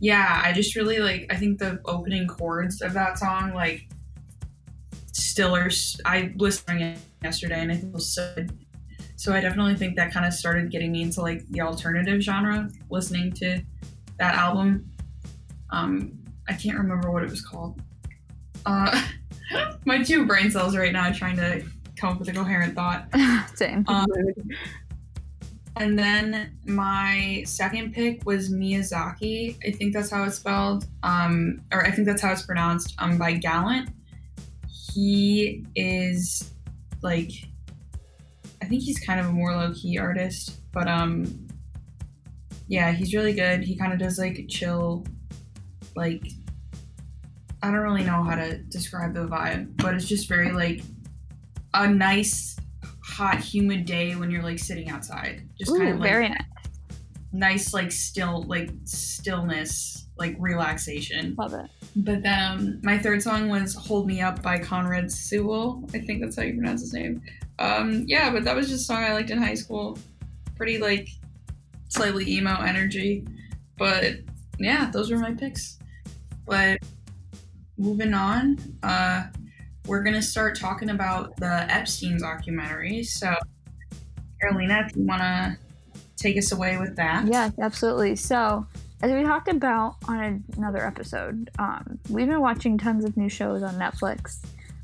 [0.00, 1.26] yeah, I just really like.
[1.30, 3.88] I think the opening chords of that song, like,
[5.12, 5.70] still are.
[6.04, 8.32] I listened to it yesterday, and I think it was so.
[8.36, 8.52] good.
[9.16, 12.70] So I definitely think that kind of started getting me into like the alternative genre.
[12.90, 13.60] Listening to
[14.18, 14.90] that album,
[15.70, 16.12] um,
[16.48, 17.82] I can't remember what it was called.
[18.66, 19.02] Uh,
[19.84, 21.64] my two brain cells right now are trying to
[21.96, 23.06] come up with a coherent thought.
[23.54, 23.84] Same.
[23.88, 24.06] Um,
[25.76, 29.56] And then my second pick was Miyazaki.
[29.66, 30.86] I think that's how it's spelled.
[31.02, 32.94] Um, or I think that's how it's pronounced.
[32.98, 33.88] Um, by Gallant.
[34.68, 36.52] He is
[37.02, 37.30] like,
[38.60, 41.46] I think he's kind of a more low key artist, but um,
[42.66, 43.62] yeah, he's really good.
[43.62, 45.06] He kind of does like chill,
[45.94, 46.24] like,
[47.62, 50.82] I don't really know how to describe the vibe, but it's just very like
[51.74, 52.56] a nice
[53.04, 55.42] hot humid day when you're like sitting outside.
[55.58, 56.42] Just kind of like very nice.
[57.32, 61.34] nice like still like stillness like relaxation.
[61.38, 61.66] Love it.
[61.96, 66.20] but then um, my third song was hold me up by conrad sewell i think
[66.20, 67.22] that's how you pronounce his name.
[67.58, 69.98] Um yeah but that was just a song i liked in high school.
[70.56, 71.08] Pretty like
[71.88, 73.26] slightly emo energy
[73.76, 74.14] but
[74.58, 75.78] yeah those were my picks.
[76.46, 76.78] But
[77.80, 79.24] moving on uh
[79.86, 83.34] we're gonna start talking about the epstein documentary so
[84.40, 85.56] carolina if you want to
[86.20, 88.16] take us away with that Yeah, absolutely.
[88.16, 88.66] So,
[89.02, 93.62] as we talked about on another episode, um, we've been watching tons of new shows
[93.62, 94.38] on Netflix.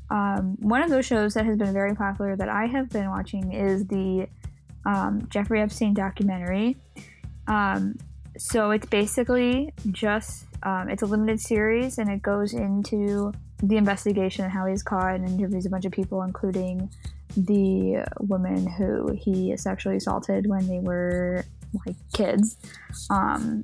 [0.09, 3.53] Um, one of those shows that has been very popular that I have been watching
[3.53, 4.27] is the
[4.85, 6.77] um, Jeffrey Epstein documentary.
[7.47, 7.97] Um,
[8.37, 13.31] so it's basically just um, it's a limited series and it goes into
[13.63, 16.89] the investigation and how he's caught and interviews a bunch of people, including
[17.35, 21.45] the woman who he sexually assaulted when they were
[21.85, 22.57] like kids.
[23.09, 23.63] Um,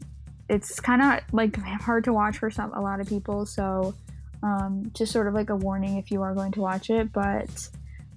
[0.49, 3.95] it's kind of like hard to watch for some a lot of people, so
[4.43, 7.11] um, just sort of like a warning if you are going to watch it.
[7.13, 7.69] But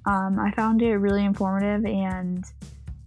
[0.07, 2.45] um, I found it really informative and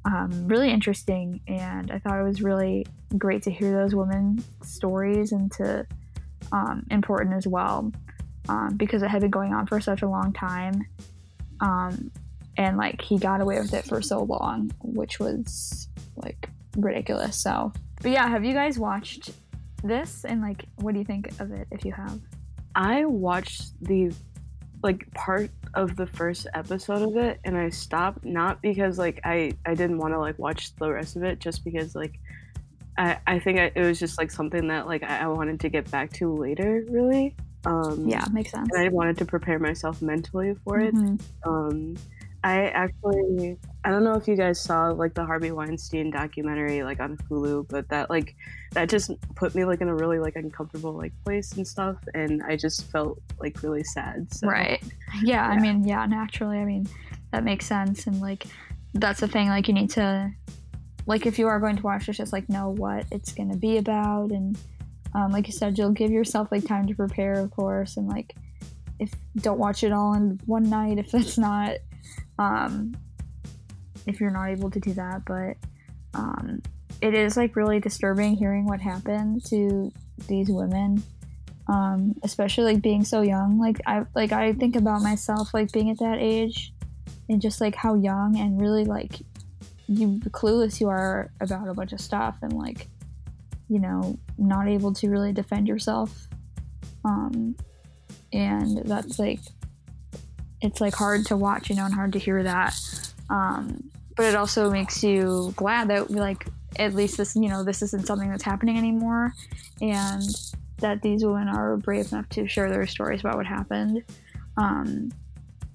[0.09, 5.31] um, really interesting, and I thought it was really great to hear those women's stories
[5.31, 5.85] and to
[6.51, 7.91] um, important as well
[8.47, 10.83] um, because it had been going on for such a long time.
[11.59, 12.11] Um,
[12.57, 17.37] and like he got away with it for so long, which was like ridiculous.
[17.37, 19.29] So, but yeah, have you guys watched
[19.83, 20.25] this?
[20.25, 22.19] And like, what do you think of it if you have?
[22.75, 24.11] I watched the
[24.81, 29.51] like part of the first episode of it and I stopped not because like I
[29.65, 32.19] I didn't want to like watch the rest of it just because like
[32.97, 35.69] I I think I, it was just like something that like I, I wanted to
[35.69, 38.69] get back to later really um Yeah, makes sense.
[38.73, 41.19] and I wanted to prepare myself mentally for it Mhm.
[41.45, 41.95] um
[42.43, 46.99] I actually I don't know if you guys saw like the Harvey Weinstein documentary like
[46.99, 48.35] on Hulu, but that like
[48.71, 52.43] that just put me like in a really like uncomfortable like place and stuff and
[52.43, 54.33] I just felt like really sad.
[54.33, 54.83] So Right.
[55.23, 56.57] Yeah, I mean, yeah, naturally.
[56.57, 56.87] I mean,
[57.31, 58.07] that makes sense.
[58.07, 58.45] And like,
[58.93, 59.47] that's the thing.
[59.49, 60.31] Like, you need to,
[61.05, 63.57] like, if you are going to watch this, just like know what it's going to
[63.57, 64.31] be about.
[64.31, 64.57] And
[65.13, 67.97] um, like you said, you'll give yourself like time to prepare, of course.
[67.97, 68.35] And like,
[68.99, 71.77] if don't watch it all in one night, if that's not,
[72.37, 72.95] um,
[74.05, 75.25] if you're not able to do that.
[75.25, 75.57] But
[76.13, 76.61] um,
[77.01, 79.91] it is like really disturbing hearing what happened to
[80.27, 81.03] these women
[81.69, 83.59] um, especially like being so young.
[83.59, 86.73] Like I like I think about myself like being at that age
[87.29, 89.19] and just like how young and really like
[89.87, 92.87] you clueless you are about a bunch of stuff and like
[93.69, 96.27] you know not able to really defend yourself.
[97.05, 97.55] Um,
[98.33, 99.39] and that's like
[100.61, 102.73] it's like hard to watch, you know, and hard to hear that.
[103.29, 106.45] Um, but it also makes you glad that like
[106.77, 109.33] at least this you know this isn't something that's happening anymore
[109.81, 110.23] and
[110.77, 114.03] that these women are brave enough to share their stories about what happened.
[114.57, 115.11] Um,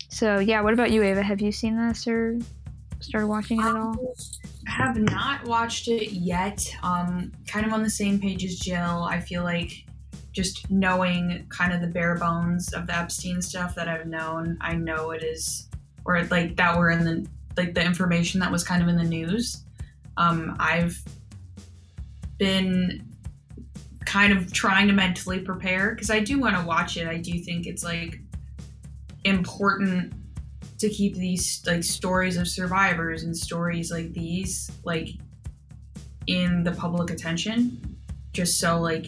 [0.09, 1.23] so yeah, what about you, Ava?
[1.23, 2.39] Have you seen this or
[3.01, 4.15] started watching it at all?
[4.67, 6.67] I have not watched it yet.
[6.83, 9.05] Um, kind of on the same page as Jill.
[9.05, 9.85] I feel like
[10.33, 14.75] just knowing kind of the bare bones of the Epstein stuff that I've known, I
[14.75, 15.69] know it is,
[16.05, 19.05] or like that we're in the like the information that was kind of in the
[19.05, 19.65] news.
[20.17, 21.03] Um, I've
[22.39, 23.09] been
[24.05, 27.09] kind of trying to mentally prepare because I do want to watch it.
[27.09, 28.21] I do think it's like
[29.25, 30.13] important
[30.79, 35.09] to keep these like stories of survivors and stories like these like
[36.27, 37.97] in the public attention
[38.33, 39.07] just so like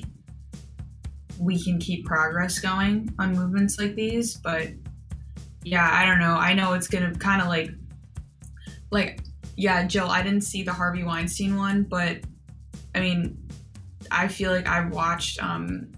[1.39, 4.69] we can keep progress going on movements like these but
[5.65, 7.71] yeah i don't know i know it's gonna kind of like
[8.91, 9.21] like
[9.57, 12.19] yeah jill i didn't see the harvey weinstein one but
[12.95, 13.37] i mean
[14.11, 15.91] i feel like i've watched um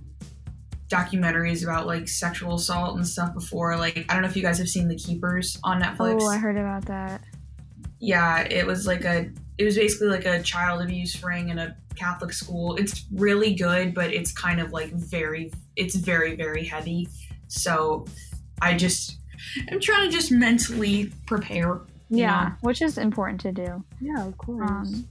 [0.88, 3.76] documentaries about like sexual assault and stuff before.
[3.76, 6.22] Like I don't know if you guys have seen The Keepers on Netflix.
[6.22, 7.22] Oh, I heard about that.
[8.00, 11.76] Yeah, it was like a it was basically like a child abuse ring in a
[11.96, 12.76] Catholic school.
[12.76, 17.08] It's really good, but it's kind of like very it's very very heavy.
[17.48, 18.06] So
[18.62, 19.18] I just
[19.70, 21.80] I'm trying to just mentally prepare.
[22.10, 22.54] Yeah, know?
[22.62, 23.84] which is important to do.
[24.00, 24.68] Yeah, of course.
[24.68, 25.08] Um,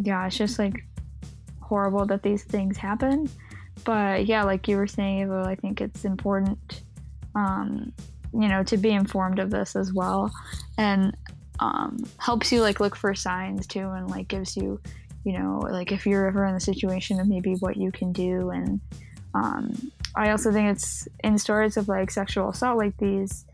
[0.00, 0.84] yeah, it's just like
[1.60, 3.28] horrible that these things happen.
[3.84, 6.82] But yeah, like you were saying, Eva, I think it's important,
[7.34, 7.92] um,
[8.32, 10.32] you know, to be informed of this as well,
[10.78, 11.16] and
[11.60, 14.80] um, helps you like look for signs too, and like gives you,
[15.24, 18.50] you know, like if you're ever in the situation of maybe what you can do,
[18.50, 18.80] and
[19.34, 23.44] um, I also think it's in stories of like sexual assault like these,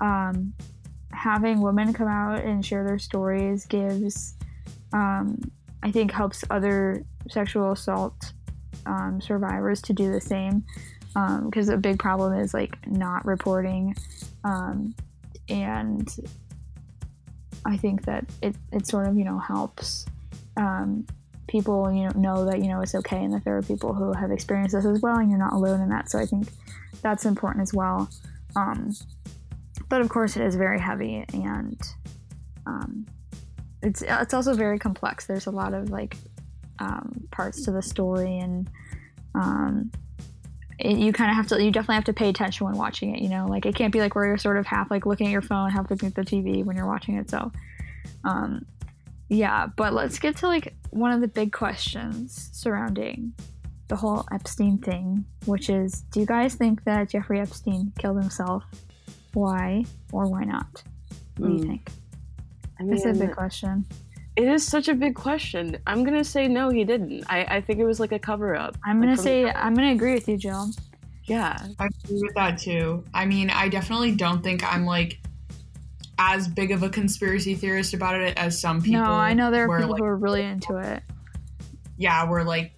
[0.00, 0.54] um,
[1.16, 4.34] having women come out and share their stories gives
[4.92, 5.40] um,
[5.82, 8.32] I think helps other sexual assault
[8.86, 10.64] um, survivors to do the same.
[11.44, 13.96] Because a big problem is like not reporting
[14.44, 14.94] um,
[15.48, 16.14] and
[17.64, 20.06] I think that it, it sort of you know helps
[20.56, 21.06] um,
[21.48, 24.12] people you know know that you know it's okay and that there are people who
[24.12, 26.10] have experienced this as well and you're not alone in that.
[26.10, 26.48] So I think
[27.02, 28.08] that's important as well.
[28.54, 28.94] Um,
[29.88, 31.80] but of course it is very heavy and
[32.66, 33.06] um,
[33.82, 35.26] it's it's also very complex.
[35.26, 36.16] There's a lot of like
[36.78, 38.68] um, parts to the story, and
[39.34, 39.90] um,
[40.78, 43.22] it, you kind of have to you definitely have to pay attention when watching it.
[43.22, 45.30] You know, like it can't be like where you're sort of half like looking at
[45.30, 47.30] your phone, half looking at the TV when you're watching it.
[47.30, 47.52] So,
[48.24, 48.66] um,
[49.28, 49.68] yeah.
[49.76, 53.34] But let's get to like one of the big questions surrounding
[53.88, 58.64] the whole Epstein thing, which is, do you guys think that Jeffrey Epstein killed himself?
[59.36, 60.82] Why or why not?
[61.36, 61.66] What do you Mm.
[61.68, 61.90] think?
[62.80, 63.84] I That's a big question.
[64.34, 65.76] it is such a big question.
[65.86, 67.24] I'm gonna say no, he didn't.
[67.28, 68.78] I, I think it was like a cover up.
[68.82, 70.70] I'm gonna say I'm gonna agree with you, Jill.
[71.24, 73.04] yeah, I agree with that too.
[73.12, 75.20] I mean, I definitely don't think I'm like
[76.18, 79.02] as big of a conspiracy theorist about it as some people.
[79.02, 81.02] no, I know there are were, people like, who are really into it.
[81.98, 82.72] yeah, we're like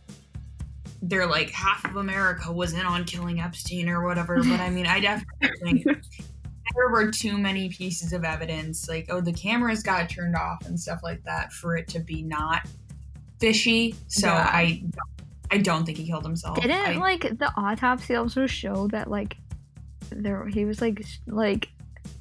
[1.03, 4.39] they're like half of America was in on killing Epstein or whatever.
[4.43, 5.87] But I mean, I definitely think
[6.75, 10.79] there were too many pieces of evidence, like oh, the cameras got turned off and
[10.79, 12.67] stuff like that, for it to be not
[13.41, 13.95] fishy.
[14.09, 14.51] So Yeah.
[14.53, 14.83] I,
[15.51, 16.61] I don't think he killed himself.
[16.61, 19.37] Didn't I, like the autopsy also show that like
[20.11, 21.69] there he was like s- like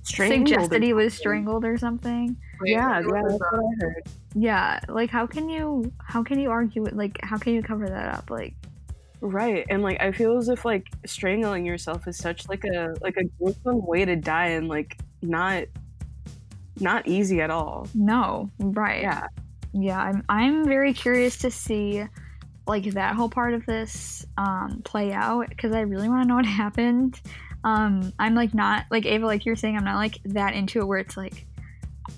[0.04, 0.48] strangled.
[0.50, 1.20] suggested or he was something.
[1.20, 2.38] strangled or something?
[2.64, 4.04] Yeah, yeah, that's what I heard.
[4.34, 6.96] Yeah, like how can you how can you argue it?
[6.96, 8.30] Like how can you cover that up?
[8.30, 8.54] Like
[9.22, 13.18] Right, and like I feel as if like strangling yourself is such like a like
[13.18, 15.66] a gruesome way to die, and like not
[16.80, 17.88] not easy at all.
[17.94, 19.02] no, right?
[19.02, 19.28] Yeah,
[19.74, 22.04] yeah i'm i'm very curious to see
[22.68, 26.36] like that whole part of this um play out because i really want to know
[26.36, 27.20] what happened
[27.64, 30.86] um i'm like not like ava like you're saying i'm not like that into it
[30.86, 31.46] where it's like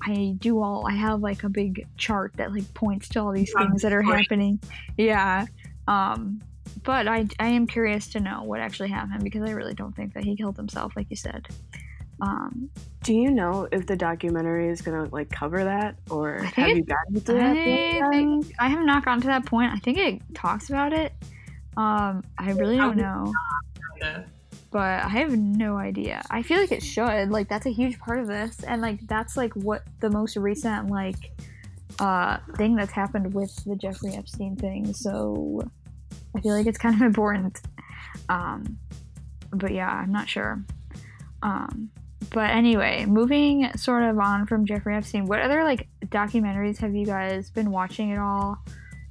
[0.03, 3.51] i do all i have like a big chart that like points to all these
[3.55, 4.59] Yeah, things that are happening
[4.97, 5.45] yeah
[5.87, 6.39] um
[6.83, 10.13] but i i am curious to know what actually happened because i really don't think
[10.13, 11.47] that he killed himself like you said
[12.21, 12.69] um
[13.03, 16.83] Do you know if the documentary is gonna like cover that, or I have you
[16.83, 17.55] gotten to that?
[17.63, 19.71] point I think I have not gotten to that point.
[19.71, 21.13] I think it talks about it.
[21.77, 23.31] Um, I really don't know,
[24.69, 26.21] but I have no idea.
[26.29, 27.29] I feel like it should.
[27.29, 30.89] Like that's a huge part of this, and like that's like what the most recent
[30.89, 31.31] like
[31.99, 34.93] uh thing that's happened with the Jeffrey Epstein thing.
[34.93, 35.63] So
[36.35, 37.61] I feel like it's kind of important.
[38.29, 38.77] Um,
[39.51, 40.63] but yeah, I'm not sure.
[41.41, 41.89] Um,
[42.31, 47.05] but anyway, moving sort of on from Jeffrey Epstein, what other like documentaries have you
[47.05, 48.57] guys been watching at all,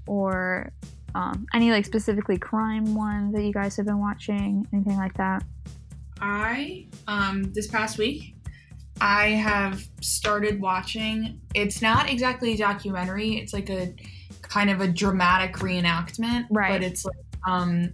[0.07, 0.71] or
[1.15, 4.67] Um, any like specifically crime ones that you guys have been watching?
[4.73, 5.43] Anything like that?
[6.21, 8.35] I um this past week
[9.01, 11.41] I have started watching.
[11.55, 13.37] It's not exactly a documentary.
[13.39, 13.95] It's like a
[14.49, 16.73] kind of a dramatic reenactment, Right.
[16.73, 17.93] But it's like um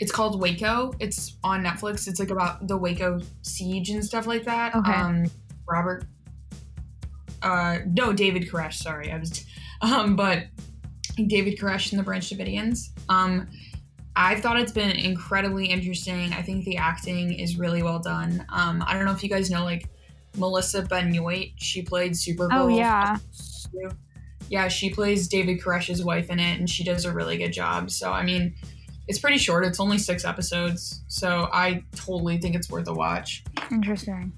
[0.00, 0.92] it's called Waco.
[0.98, 2.08] It's on Netflix.
[2.08, 4.74] It's like about the Waco siege and stuff like that.
[4.74, 4.92] Okay.
[4.92, 5.26] Um
[5.68, 6.04] Robert
[7.42, 9.10] uh no, David Koresh, sorry.
[9.10, 9.44] I was
[9.80, 10.44] um but
[11.16, 12.88] David Koresh and the Branch Davidians.
[13.08, 13.48] Um
[14.16, 16.32] I thought it's been incredibly interesting.
[16.32, 18.46] I think the acting is really well done.
[18.48, 19.88] Um, I don't know if you guys know like
[20.36, 21.52] Melissa Benoist.
[21.56, 22.48] She played Supergirl.
[22.52, 23.16] Oh yeah,
[24.48, 24.68] yeah.
[24.68, 27.90] She plays David Koresh's wife in it, and she does a really good job.
[27.90, 28.54] So I mean,
[29.08, 29.64] it's pretty short.
[29.64, 33.44] It's only six episodes, so I totally think it's worth a watch.
[33.70, 34.32] interesting.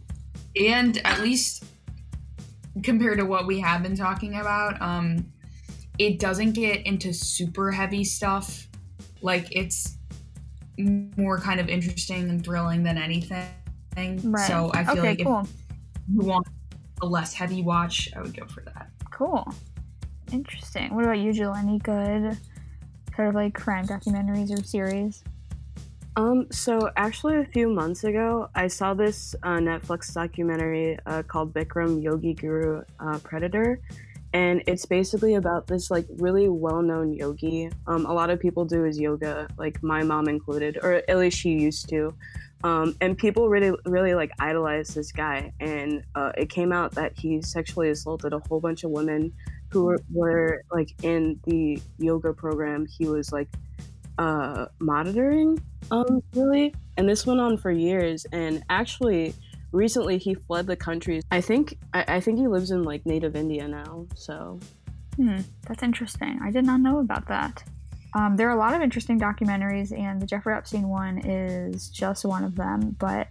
[0.59, 1.65] And at least
[2.83, 5.33] compared to what we have been talking about, um,
[5.99, 8.69] it doesn't get into super heavy stuff.
[9.23, 9.97] Like it's
[10.79, 13.49] more kind of interesting and thrilling than anything.
[13.97, 14.47] Right.
[14.47, 15.49] So I feel okay, like cool, if
[16.09, 16.47] you want
[17.03, 18.91] a less heavy watch, I would go for that.
[19.11, 19.47] cool,
[20.33, 20.95] interesting.
[20.95, 21.55] What about you, Jill?
[21.55, 22.37] Any good
[23.15, 25.25] sort of like crime documentaries or series?
[26.17, 31.53] Um, so actually, a few months ago, I saw this uh, Netflix documentary uh, called
[31.53, 33.81] Bikram Yogi Guru uh, Predator,
[34.33, 37.71] and it's basically about this like really well-known yogi.
[37.87, 41.39] Um, a lot of people do his yoga, like my mom included, or at least
[41.39, 42.15] she used to.
[42.65, 45.53] Um, and people really, really like idolize this guy.
[45.61, 49.33] And uh, it came out that he sexually assaulted a whole bunch of women
[49.71, 53.49] who were, like in the yoga program he was like
[54.19, 55.59] uh, monitoring
[55.91, 59.35] um really and this went on for years and actually
[59.73, 63.37] recently he fled the country i think I, I think he lives in like native
[63.37, 64.59] india now so
[65.17, 66.39] Hmm, that's interesting.
[66.43, 67.65] I did not know about that.
[68.15, 72.25] Um, there are a lot of interesting documentaries, and the Jeffrey Epstein one is just
[72.25, 72.97] one of them.
[72.99, 73.29] But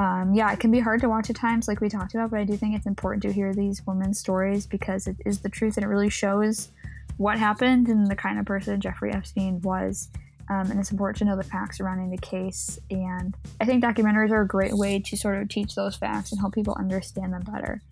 [0.00, 2.30] um, yeah, it can be hard to watch at times, like we talked about.
[2.30, 5.50] But I do think it's important to hear these women's stories because it is the
[5.50, 6.70] truth, and it really shows
[7.18, 10.08] what happened and the kind of person Jeffrey Epstein was.
[10.48, 12.78] Um, and it's important to know the facts surrounding the case.
[12.90, 16.40] And I think documentaries are a great way to sort of teach those facts and
[16.40, 17.82] help people understand them better.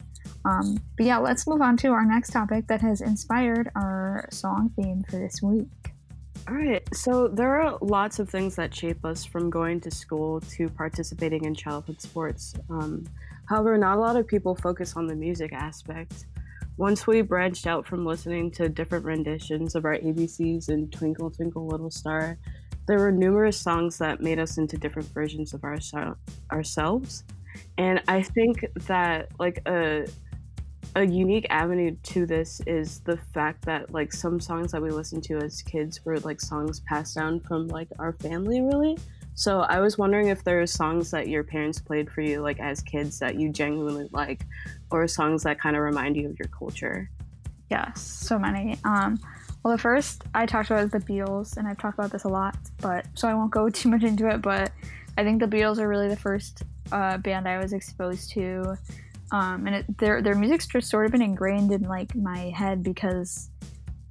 [0.47, 4.73] Um, but yeah, let's move on to our next topic that has inspired our song
[4.75, 5.69] theme for this week.
[6.49, 10.40] All right so there are lots of things that shape us from going to school
[10.40, 13.05] to participating in childhood sports um,
[13.46, 16.26] however not a lot of people focus on the music aspect.
[16.78, 21.66] Once we branched out from listening to different renditions of our abcs and twinkle twinkle
[21.66, 22.38] little star
[22.86, 25.76] there were numerous songs that made us into different versions of our,
[26.51, 27.24] ourselves.
[27.76, 30.07] And i think that like a
[30.97, 35.22] a unique avenue to this is the fact that like some songs that we listened
[35.24, 38.97] to as kids were like songs passed down from like our family really
[39.35, 42.59] so i was wondering if there are songs that your parents played for you like
[42.59, 44.47] as kids that you genuinely like
[44.91, 47.11] or songs that kind of remind you of your culture
[47.70, 48.79] Yes, so many.
[48.85, 49.18] Um,
[49.62, 52.29] well, the first I talked about is the Beatles, and I've talked about this a
[52.29, 54.43] lot, but so I won't go too much into it.
[54.43, 54.72] But
[55.16, 56.62] I think the Beatles are really the first
[56.93, 58.76] uh, band I was exposed to,
[59.31, 62.83] um, and it, their their music's just sort of been ingrained in like my head
[62.83, 63.51] because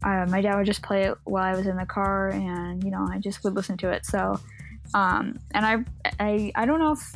[0.04, 2.92] uh, my dad would just play it while I was in the car, and you
[2.92, 4.06] know I just would listen to it.
[4.06, 4.40] So,
[4.94, 5.78] um, and I
[6.20, 7.14] I I don't know if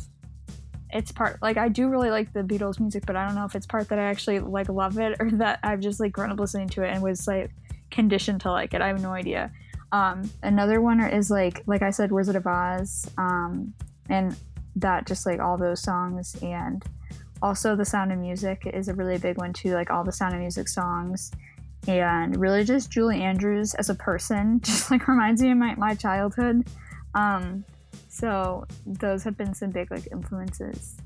[0.94, 3.56] it's part like I do really like the Beatles music, but I don't know if
[3.56, 6.40] it's part that I actually like love it or that I've just like grown up
[6.40, 7.52] listening to it and was like
[7.92, 8.82] conditioned to like it.
[8.82, 9.52] I have no idea.
[9.92, 13.74] Um, another one is like like I said, Wizard of Oz, um,
[14.10, 14.36] and
[14.76, 16.84] that just like all those songs and
[17.42, 19.74] also the Sound of Music is a really big one too.
[19.74, 21.32] Like all the Sound of Music songs.
[21.88, 25.96] And really, just Julie Andrews as a person just like reminds me of my, my
[25.96, 26.68] childhood.
[27.16, 27.66] Um,
[28.08, 30.98] so those have been some big like influences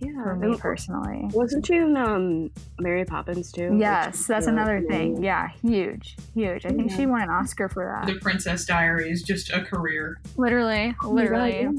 [0.00, 1.28] yeah for me personally.
[1.32, 4.88] wasn't she in um mary poppins too Yes, that's yeah, another yeah.
[4.96, 5.22] thing.
[5.22, 6.66] Yeah, huge, huge.
[6.66, 8.12] I think she won an Oscar for that.
[8.12, 8.18] The.
[8.20, 10.20] Princess Diary is just a career.
[10.36, 11.60] Literally, Oh God, literally.
[11.62, 11.70] yeah.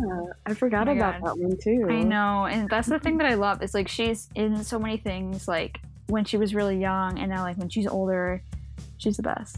[0.46, 1.28] i forgot Oh about God.
[1.36, 3.62] that one too I know, and that's the thing that I love.
[3.64, 5.48] Is like she's in so many things.
[5.48, 8.42] Like when she was really young, and now like when she's older,
[8.98, 9.58] she's the best.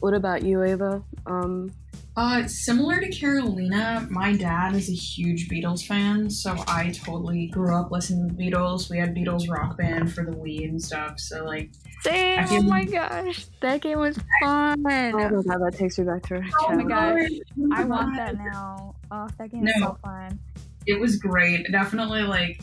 [0.00, 1.70] what about you ava um
[2.16, 7.74] Uh, similar to Carolina, my dad is a huge Beatles fan, so I totally grew
[7.74, 8.90] up listening to Beatles.
[8.90, 11.70] We had Beatles rock band for the Wii and stuff, so like
[12.02, 12.40] Same.
[12.40, 14.78] I Oh feel- my gosh, that game was fun.
[14.78, 16.88] oh my god that takes me back to our Oh my childhood.
[16.88, 18.96] gosh, I want that now.
[19.12, 20.38] Oh, that game is so fun.
[20.86, 21.70] it was great.
[21.70, 22.60] Definitely like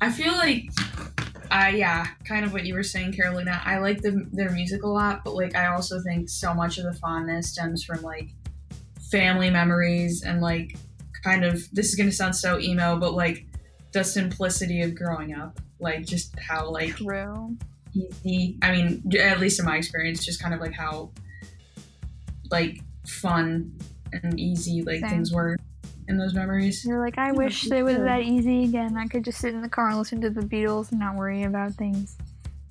[0.00, 0.64] I feel like
[1.52, 3.62] uh, yeah, kind of what you were saying, Carolina.
[3.64, 6.84] I like the, their music a lot, but like I also think so much of
[6.84, 8.30] the fondness stems from like
[9.10, 10.76] family memories and like
[11.24, 13.46] kind of this is gonna sound so emo, but like
[13.92, 17.56] the simplicity of growing up, like just how like True.
[17.94, 18.58] easy.
[18.62, 21.10] I mean, at least in my experience, just kind of like how
[22.50, 23.76] like fun
[24.12, 25.10] and easy like Same.
[25.10, 25.56] things were
[26.08, 26.84] in those memories.
[26.84, 28.96] You're like, I Yeah, wish it was that easy again.
[28.96, 31.42] I could just sit in the car and listen to the Beatles and not worry
[31.42, 32.16] about things.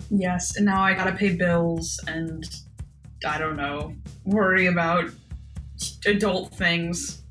[0.10, 2.48] Yes, and now I gotta pay bills and
[3.26, 5.10] I don't know, worry about
[6.06, 7.24] adult things.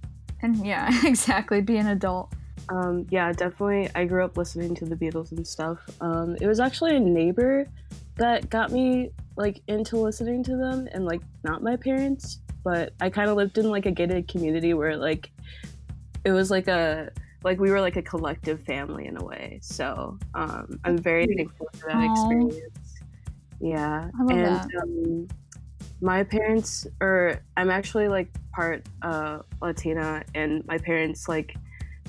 [0.43, 1.61] And yeah, exactly.
[1.61, 2.33] Be an adult.
[2.69, 3.91] Um, yeah, definitely.
[3.95, 5.79] I grew up listening to the Beatles and stuff.
[6.01, 7.69] Um, it was actually a neighbor
[8.17, 13.11] that got me like into listening to them, and like not my parents, but I
[13.11, 15.31] kind of lived in like a gated community where like
[16.25, 17.11] it was like a
[17.43, 19.59] like we were like a collective family in a way.
[19.63, 22.11] So um, I'm very thankful for that Aw.
[22.11, 22.95] experience.
[23.61, 24.69] Yeah, I love and that.
[24.83, 25.29] um,
[26.05, 31.57] my parents, or I'm actually like part uh, Latina, and my parents like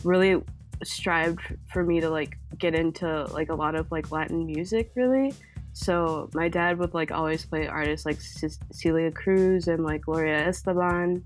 [0.04, 0.44] really
[0.84, 1.40] strived
[1.72, 5.34] for me to like get into like a lot of like Latin music, really.
[5.72, 10.46] So my dad would like always play artists like Ce- Celia Cruz and like Gloria
[10.46, 11.22] Estefan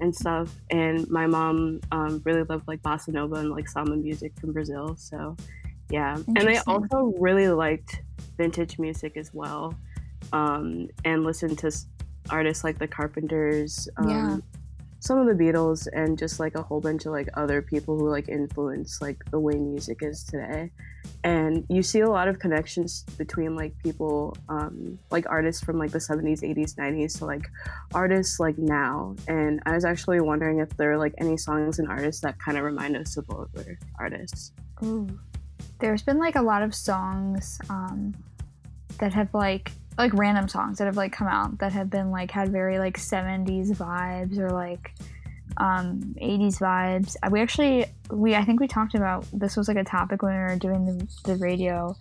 [0.00, 0.50] and stuff.
[0.70, 4.96] And my mom um, really loved like bossa nova and like samba music from Brazil.
[4.98, 5.36] So
[5.90, 8.00] yeah, and they also really liked
[8.38, 9.74] vintage music as well,
[10.32, 11.70] um, and listened to
[12.30, 13.88] artists like the Carpenters.
[13.96, 14.36] Um, Yeah.
[15.00, 18.08] Some of the Beatles and just like a whole bunch of like other people who
[18.08, 20.70] like influence like the way music is today
[21.24, 25.90] and you see a lot of connections between like people um, like artists from like
[25.90, 27.46] the 70s 80s 90s to like
[27.92, 31.86] artists like now and i was actually wondering if there are like any songs and
[31.86, 34.52] artists that kind of remind us of older artists
[34.82, 35.06] Ooh.
[35.80, 38.14] There's been like a lot of songs um,
[38.98, 42.30] that have like like random songs that have like come out that have been like
[42.30, 44.94] had very like 70s vibes or like
[45.56, 47.16] um 80s vibes.
[47.22, 50.32] Uh, We actually we I think we talked about this was like a topic when
[50.32, 51.96] we were doing the, the radio.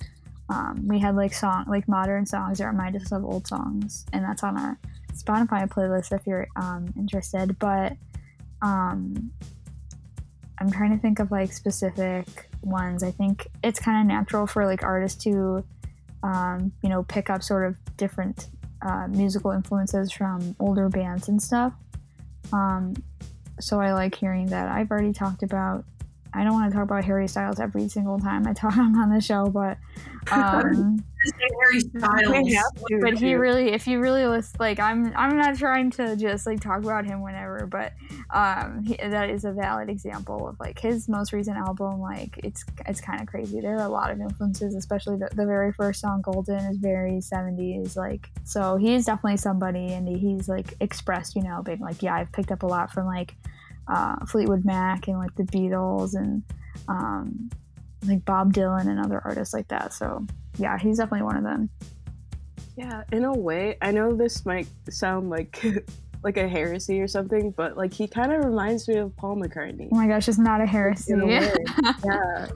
[0.49, 4.23] Um, we had like song like modern songs that remind us of old songs and
[4.23, 4.77] that's on our
[5.13, 7.57] Spotify playlist if you're um, interested.
[7.59, 7.93] But
[8.61, 9.31] um,
[10.59, 13.03] I'm trying to think of like specific ones.
[13.03, 15.63] I think it's kind of natural for like artists to,
[16.23, 18.47] um, you know, pick up sort of different
[18.81, 21.73] uh, musical influences from older bands and stuff.
[22.51, 22.95] Um,
[23.59, 24.69] so I like hearing that.
[24.69, 25.85] I've already talked about.
[26.33, 29.13] I don't want to talk about Harry Styles every single time I talk him on
[29.13, 29.77] the show, but
[30.31, 31.03] um,
[31.61, 32.45] Harry Styles.
[32.45, 35.89] We have to, but he really if you really list like i'm i'm not trying
[35.91, 37.93] to just like talk about him whenever but
[38.31, 42.65] um he, that is a valid example of like his most recent album like it's
[42.87, 46.01] it's kind of crazy there are a lot of influences especially the, the very first
[46.01, 51.43] song golden is very 70s like so he's definitely somebody and he's like expressed you
[51.43, 53.35] know being like yeah i've picked up a lot from like
[53.87, 56.43] uh, fleetwood mac and like the beatles and
[56.87, 57.49] um
[58.07, 60.25] like bob dylan and other artists like that so
[60.57, 61.69] yeah he's definitely one of them
[62.75, 65.63] Yeah, in a way, I know this might sound like
[66.23, 69.89] like a heresy or something, but like he kind of reminds me of Paul McCartney.
[69.91, 71.13] Oh my gosh, it's not a heresy.
[71.13, 71.27] A
[72.03, 72.47] yeah,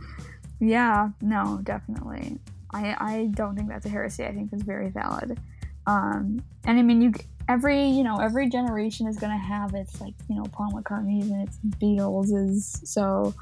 [0.60, 2.40] yeah, no, definitely.
[2.74, 4.26] I I don't think that's a heresy.
[4.26, 5.40] I think that's very valid.
[5.86, 7.14] Um, and I mean, you
[7.50, 11.48] every you know every generation is gonna have its like you know Paul McCartney's and
[11.48, 13.34] its Beatles so.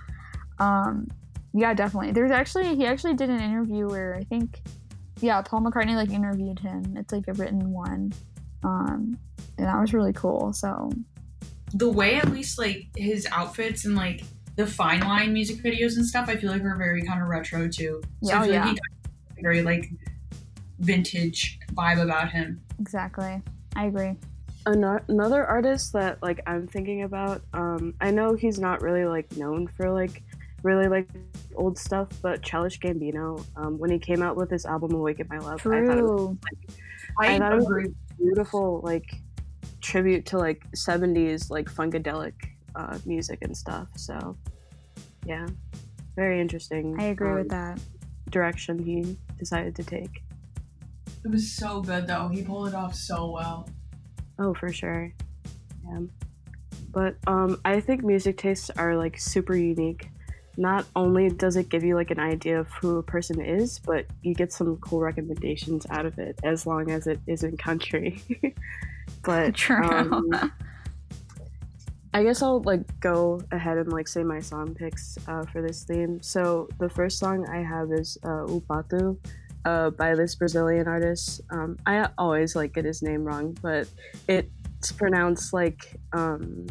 [0.57, 1.07] Um,
[1.57, 2.11] yeah, definitely.
[2.11, 4.61] There's actually he actually did an interview where I think,
[5.21, 6.95] yeah, Paul McCartney like interviewed him.
[6.97, 8.11] It's like a written one,
[8.63, 9.17] um,
[9.57, 10.51] and that was really cool.
[10.51, 10.91] So
[11.73, 14.23] the way at least like his outfits and like
[14.57, 17.69] the fine line music videos and stuff, I feel like are very kind of retro
[17.69, 18.01] too.
[18.21, 18.59] So Yeah, I oh, feel yeah.
[18.65, 19.89] like he got very like
[20.79, 22.61] vintage vibe about him.
[22.79, 23.41] exactly,
[23.75, 24.15] I agree.
[24.65, 27.41] Another artist that like I'm thinking about.
[27.53, 30.23] Um, I know he's not really like known for like
[30.63, 31.07] really like
[31.55, 33.45] old stuff, but Childish Gambino.
[33.55, 36.03] Um, when he came out with his album "Awake "Awaken My Love," I thought it
[36.03, 36.37] was True.
[37.19, 37.93] I, I thought it was agree.
[38.17, 39.05] beautiful like
[39.81, 42.33] tribute to like 70s like funkadelic
[42.75, 43.87] uh, music and stuff.
[43.95, 44.35] So
[45.25, 45.45] yeah,
[46.15, 46.95] very interesting.
[46.99, 47.79] I agree um, with that.
[48.31, 50.24] direction he decided to take.
[51.25, 52.27] It was so good though.
[52.27, 53.67] He pulled it off so well.
[54.37, 55.11] Oh, for sure.
[55.83, 56.01] Yeah.
[56.91, 60.09] But um, I think music tastes are like super unique.
[60.55, 64.05] Not only does it give you like an idea of who a person is, but
[64.21, 68.21] you get some cool recommendations out of it as long as it isn't country.
[69.23, 69.83] but True.
[69.83, 70.51] um,
[72.13, 75.83] I guess I'll like go ahead and like say my song picks uh, for this
[75.85, 76.21] theme.
[76.21, 79.17] So the first song I have is uh, O Pato
[79.65, 81.41] uh, by this Brazilian artist.
[81.49, 83.87] Um, I always like get his name wrong, but
[84.27, 86.67] it's pronounced like um,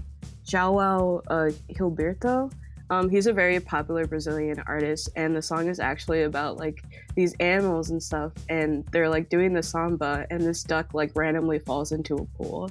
[0.47, 2.53] João uh, Gilberto.
[2.91, 6.85] Um, he's a very popular Brazilian artist, and the song is actually about like
[7.15, 11.59] these animals and stuff, and they're like doing the samba, and this duck like randomly
[11.59, 12.71] falls into a pool,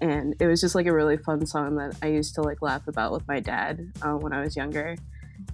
[0.00, 2.86] and it was just like a really fun song that I used to like laugh
[2.88, 4.96] about with my dad uh, when I was younger.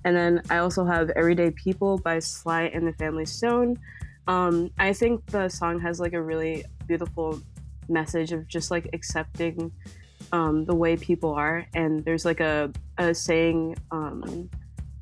[0.05, 3.79] And then I also have Everyday People by Sly and the Family Stone.
[4.27, 7.41] Um, I think the song has like a really beautiful
[7.89, 9.73] message of just like accepting
[10.33, 11.67] um, the way people are.
[11.75, 14.49] And there's like a, a saying um,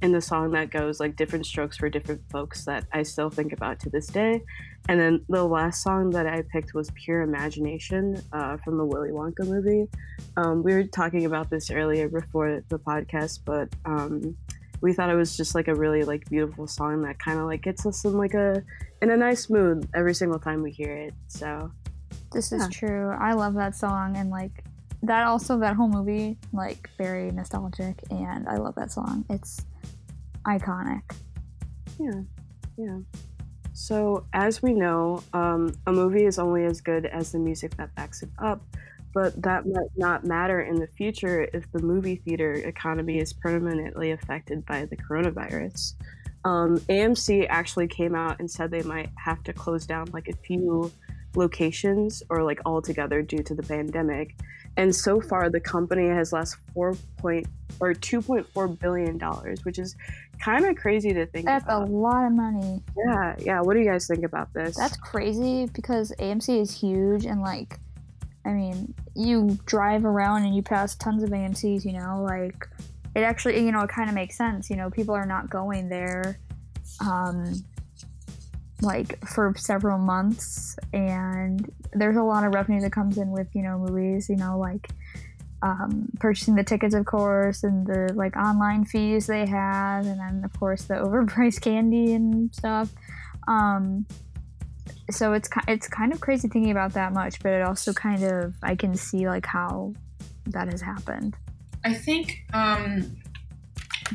[0.01, 3.53] in the song that goes like different strokes for different folks that I still think
[3.53, 4.43] about to this day.
[4.89, 9.11] And then the last song that I picked was Pure Imagination uh, from the Willy
[9.11, 9.89] Wonka movie.
[10.37, 14.37] Um, we were talking about this earlier before the podcast, but um,
[14.81, 17.63] we thought it was just like a really like beautiful song that kind of like
[17.63, 18.63] gets us in like a
[19.03, 21.15] in a nice mood every single time we hear it.
[21.29, 21.71] So
[22.33, 23.11] this is true.
[23.19, 24.65] I love that song and like
[25.03, 29.25] that also that whole movie like very nostalgic and I love that song.
[29.31, 29.61] It's
[30.47, 31.03] iconic.
[31.99, 32.23] Yeah.
[32.77, 32.99] Yeah.
[33.73, 37.95] So, as we know, um, a movie is only as good as the music that
[37.95, 38.61] backs it up,
[39.19, 44.13] but that might not matter in the future if the movie theater economy is permanently
[44.13, 45.95] affected by the coronavirus.
[46.45, 50.37] Um, AMC actually came out and said they might have to close down like a
[50.37, 50.93] few
[51.35, 54.37] locations or like altogether due to the pandemic.
[54.77, 57.49] And so far, the company has lost four point
[57.81, 59.97] or two point four billion dollars, which is
[60.41, 61.47] kind of crazy to think.
[61.47, 61.89] That's about.
[61.89, 62.85] a lot of money.
[62.97, 63.61] Yeah, yeah.
[63.63, 64.77] What do you guys think about this?
[64.77, 67.81] That's crazy because AMC is huge and like,
[68.49, 71.85] I mean, you drive around and you pass tons of AMC's.
[71.85, 72.67] You know, like
[73.15, 74.71] it actually, you know, it kind of makes sense.
[74.71, 76.39] You know, people are not going there.
[77.01, 77.63] Um,
[78.81, 83.63] like for several months and there's a lot of revenue that comes in with you
[83.63, 84.89] know movies you know like
[85.63, 90.43] um, purchasing the tickets of course and the like online fees they have and then
[90.45, 92.93] of course the overpriced candy and stuff
[93.49, 94.07] um,
[95.11, 98.55] so it's it's kind of crazy thinking about that much but it also kind of
[98.63, 99.93] i can see like how
[100.47, 101.37] that has happened
[101.85, 103.17] i think um,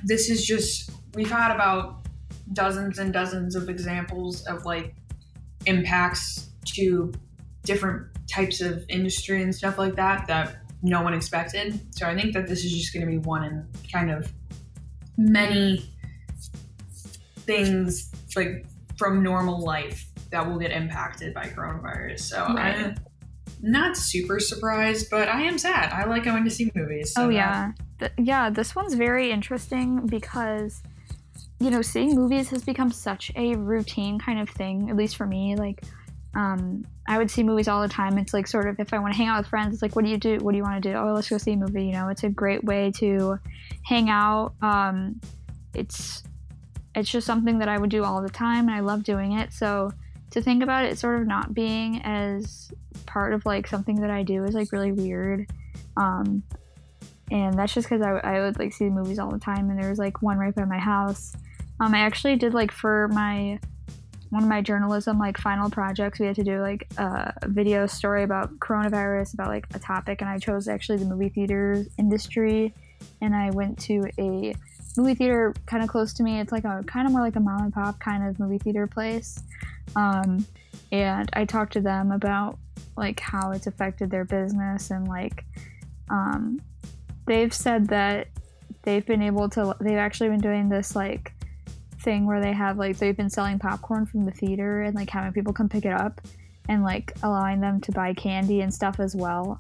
[0.03, 2.05] this is just we've had about
[2.51, 4.95] dozens and dozens of examples of like
[5.65, 7.11] impacts to
[7.63, 11.79] different types of industry and stuff like that that no one expected.
[11.95, 14.31] So I think that this is just going to be one in kind of
[15.17, 15.89] many
[17.39, 18.65] things like
[18.97, 22.19] from normal life that will get impacted by coronavirus.
[22.19, 22.75] So right.
[22.75, 22.95] I'm
[23.61, 25.93] not super surprised, but I am sad.
[25.93, 27.13] I like going to see movies.
[27.13, 28.49] So oh yeah, Th- yeah.
[28.49, 30.83] This one's very interesting because
[31.63, 35.25] you know, seeing movies has become such a routine kind of thing, at least for
[35.25, 35.55] me.
[35.55, 35.83] Like,
[36.35, 38.17] um, I would see movies all the time.
[38.17, 40.03] It's like sort of if I want to hang out with friends, it's like, what
[40.03, 40.39] do you do?
[40.39, 40.97] What do you want to do?
[40.97, 41.85] Oh, let's go see a movie.
[41.85, 43.39] You know, it's a great way to
[43.83, 44.55] hang out.
[44.61, 45.21] Um,
[45.73, 46.23] it's
[46.95, 49.53] it's just something that I would do all the time, and I love doing it.
[49.53, 49.91] So
[50.33, 52.71] to think about it sort of not being as
[53.05, 55.49] part of like something that I do is like really weird.
[55.97, 56.43] Um,
[57.31, 59.81] and that's just because I, I would like see the movies all the time, and
[59.81, 61.33] there was like one right by my house
[61.79, 63.59] um, I actually did like for my
[64.29, 68.23] one of my journalism like final projects, we had to do like a video story
[68.23, 72.73] about coronavirus, about like a topic, and I chose actually the movie theater industry,
[73.21, 74.55] and I went to a
[74.97, 76.39] movie theater kind of close to me.
[76.39, 78.87] It's like a kind of more like a mom and pop kind of movie theater
[78.87, 79.41] place,
[79.95, 80.45] um,
[80.91, 82.57] and I talked to them about
[82.95, 85.45] like how it's affected their business and like
[86.09, 86.61] um,
[87.25, 88.27] they've said that
[88.83, 91.33] they've been able to they've actually been doing this like
[92.01, 95.31] thing where they have like they've been selling popcorn from the theater and like having
[95.31, 96.21] people come pick it up
[96.69, 99.59] and like allowing them to buy candy and stuff as well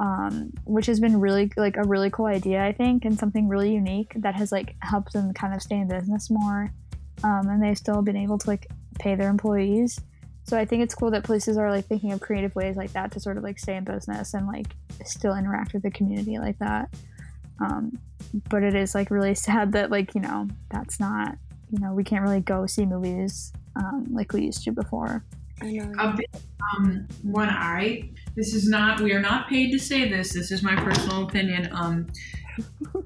[0.00, 3.72] um, which has been really like a really cool idea i think and something really
[3.72, 6.70] unique that has like helped them kind of stay in business more
[7.24, 8.68] um, and they've still been able to like
[8.98, 10.00] pay their employees
[10.44, 13.10] so i think it's cool that places are like thinking of creative ways like that
[13.10, 14.74] to sort of like stay in business and like
[15.04, 16.88] still interact with the community like that
[17.60, 17.98] um,
[18.48, 21.36] but it is like really sad that like you know that's not
[21.70, 25.24] you know we can't really go see movies um, like we used to before.
[25.60, 25.92] I know.
[25.98, 26.30] A bit,
[26.76, 28.10] um, one eye.
[28.36, 29.00] This is not.
[29.00, 30.32] We are not paid to say this.
[30.32, 31.68] This is my personal opinion.
[31.72, 32.06] Um,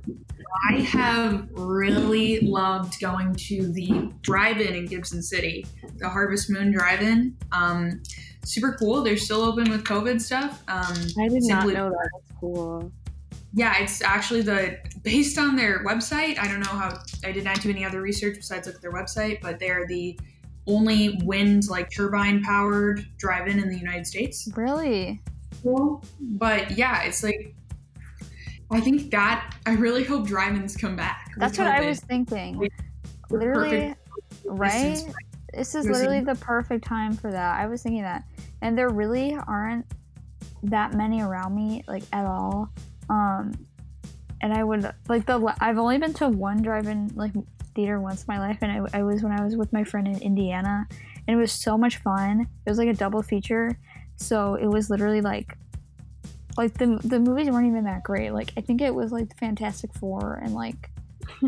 [0.70, 7.36] I have really loved going to the drive-in in Gibson City, the Harvest Moon Drive-in.
[7.52, 8.02] Um,
[8.44, 9.02] super cool.
[9.02, 10.62] They're still open with COVID stuff.
[10.68, 12.10] Um, I did not know that.
[12.12, 12.92] That's cool
[13.54, 16.38] yeah, it's actually the based on their website.
[16.38, 18.92] I don't know how I did not do any other research besides look at their
[18.92, 20.18] website, but they're the
[20.66, 24.48] only wind like turbine powered drive-in in the United States.
[24.56, 25.22] Really?
[26.20, 27.54] But yeah, it's like
[28.70, 31.32] I think that I really hope drive-ins come back.
[31.36, 32.58] That's what I was thinking.
[32.58, 32.72] Like,
[33.30, 33.94] Literally,
[34.46, 34.90] right?
[34.90, 35.14] distance.
[35.52, 37.60] This is literally the perfect time for that.
[37.60, 38.24] I was thinking that.
[38.62, 39.84] And there really aren't
[40.62, 42.70] that many around me, like at all.
[43.10, 43.52] Um,
[44.40, 45.54] and I would like the.
[45.60, 47.32] I've only been to one drive-in like
[47.74, 50.06] theater once in my life, and I, I was when I was with my friend
[50.06, 50.86] in Indiana,
[51.26, 52.40] and it was so much fun.
[52.66, 53.78] It was like a double feature,
[54.16, 55.56] so it was literally like,
[56.56, 58.32] like the the movies weren't even that great.
[58.32, 60.90] Like I think it was like the Fantastic Four and like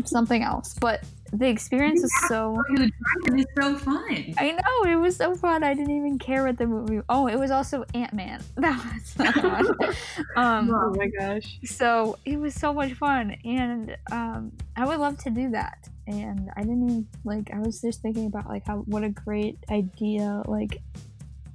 [0.03, 1.03] something else, but
[1.33, 2.63] the experience was so.
[2.69, 2.91] The
[3.27, 4.33] drive-in so fun.
[4.37, 5.63] I know it was so fun.
[5.63, 7.01] I didn't even care what the movie.
[7.09, 8.41] Oh, it was also Ant Man.
[8.57, 9.95] That was the
[10.35, 10.45] one.
[10.45, 11.59] um, Oh my gosh.
[11.65, 15.87] so it was so much fun, and um, I would love to do that.
[16.07, 17.49] And I didn't even like.
[17.53, 20.43] I was just thinking about like how what a great idea.
[20.45, 20.79] Like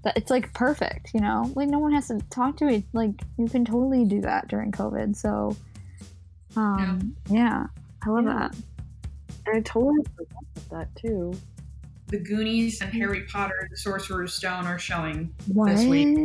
[0.03, 1.11] that it's like perfect.
[1.15, 2.85] You know, like no one has to talk to it.
[2.93, 5.15] Like you can totally do that during COVID.
[5.15, 5.57] So,
[6.57, 7.67] um, yeah,
[8.05, 8.49] I love Yeah.
[8.49, 8.57] that.
[9.47, 11.33] And I totally forgot about that too.
[12.09, 15.69] The Goonies and Harry Potter, the Sorcerer's Stone are showing What?
[15.77, 16.19] this week.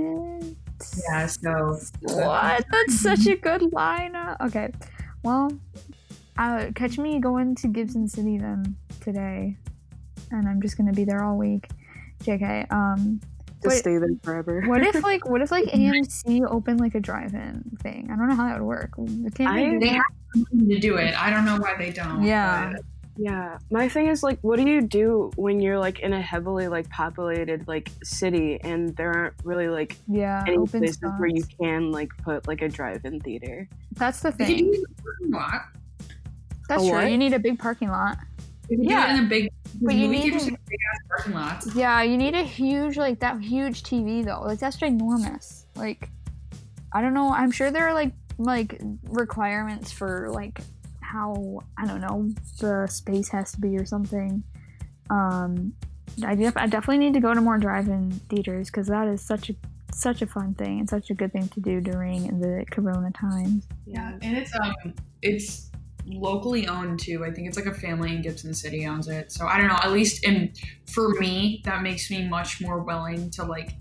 [1.09, 2.65] Yeah, so What?
[2.71, 4.37] That's such a good lineup.
[4.47, 4.71] Okay,
[5.23, 5.51] well,
[6.37, 9.57] uh, catch me going to Gibson City then today,
[10.31, 11.69] and I'm just gonna be there all week.
[12.23, 12.71] JK.
[12.71, 13.21] Um,
[13.61, 13.77] To Wait.
[13.77, 14.61] stay there forever.
[14.65, 18.09] what if like what if like AMC opened like a drive-in thing?
[18.11, 18.91] I don't know how that would work.
[19.35, 20.03] Can't I- they they have
[20.33, 21.13] something to do it.
[21.21, 22.23] I don't know why they don't.
[22.23, 22.73] Yeah.
[22.73, 22.81] but-
[23.17, 26.67] Yeah, my thing is like, what do you do when you're like in a heavily
[26.67, 31.43] like populated like city and there aren't really like yeah, any open places where you
[31.61, 33.69] can like put like a drive-in theater?
[33.93, 34.47] That's the thing.
[34.57, 35.61] do it in the parking lot.
[36.67, 36.95] That's A true.
[36.95, 37.11] what?
[37.11, 38.17] You need a big parking lot.
[38.69, 39.13] They could Yeah.
[39.13, 39.49] do in a big.
[39.81, 41.75] But you need theaters to- have big parking lots.
[41.75, 44.41] Yeah, you need a huge like that huge TV though.
[44.41, 45.65] Like that's ginormous.
[45.75, 46.09] Like
[46.91, 47.31] I don't know.
[47.31, 50.59] I'm sure there are like like requirements for like
[51.15, 54.43] how I don't know the space has to be or something.
[55.09, 55.73] Um,
[56.25, 59.49] I, def- I definitely need to go to more drive-in theaters because that is such
[59.49, 59.55] a
[59.91, 63.65] such a fun thing and such a good thing to do during the Corona times.
[63.85, 65.71] Yeah, and it's um, it's
[66.05, 67.23] locally owned too.
[67.23, 69.31] I think it's like a family in Gibson City owns it.
[69.31, 69.79] So I don't know.
[69.81, 70.51] At least in
[70.85, 73.71] for me, that makes me much more willing to like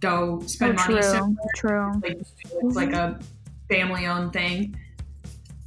[0.00, 0.94] go spend oh, money.
[0.94, 1.46] true, somewhere.
[1.56, 1.92] true.
[2.02, 3.18] Like it's like a
[3.70, 4.76] family owned thing.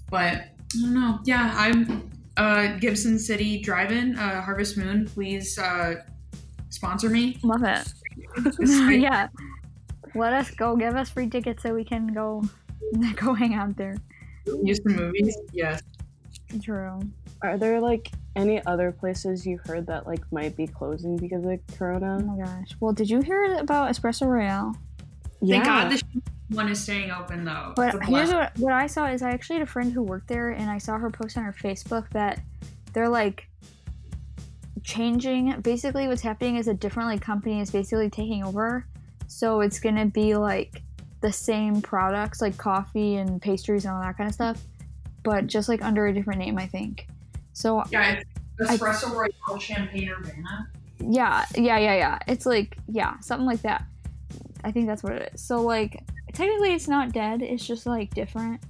[0.09, 1.19] But I don't know.
[1.25, 5.07] Yeah, I'm uh Gibson City Drive-In, uh, Harvest Moon.
[5.07, 5.95] Please uh,
[6.69, 7.37] sponsor me.
[7.43, 7.91] Love it.
[9.01, 9.27] yeah,
[10.15, 10.75] let us go.
[10.75, 12.43] Give us free tickets so we can go
[13.15, 13.97] go hang out there.
[14.63, 15.37] Use the movies.
[15.53, 15.81] Yes.
[16.63, 16.99] True.
[17.41, 21.59] Are there like any other places you heard that like might be closing because of
[21.77, 22.17] Corona?
[22.17, 22.23] Oh Corona?
[22.23, 22.75] my gosh.
[22.79, 24.75] Well, did you hear about Espresso Royale?
[25.45, 26.03] Thank God the
[26.49, 27.73] one is staying open though.
[27.75, 30.49] But here's what, what I saw is I actually had a friend who worked there,
[30.49, 32.41] and I saw her post on her Facebook that
[32.93, 33.47] they're like
[34.83, 35.59] changing.
[35.61, 38.85] Basically, what's happening is a different like company is basically taking over,
[39.27, 40.81] so it's gonna be like
[41.21, 44.61] the same products like coffee and pastries and all that kind of stuff,
[45.23, 47.07] but just like under a different name, I think.
[47.53, 48.21] So Yeah,
[48.59, 50.67] it's espresso royale Champaign Urbana.
[50.99, 52.19] yeah, yeah, yeah, yeah.
[52.27, 53.83] It's like yeah, something like that.
[54.63, 55.41] I think that's what it is.
[55.41, 56.03] So like
[56.33, 58.61] technically it's not dead, it's just like different.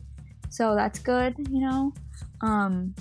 [0.50, 1.94] So that's good, you know.
[2.42, 2.96] Um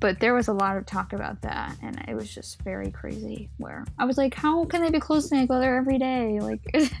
[0.00, 3.50] but there was a lot of talk about that and it was just very crazy
[3.58, 5.40] where I was like, How can they be close closing?
[5.40, 6.38] I go there every day.
[6.40, 6.62] Like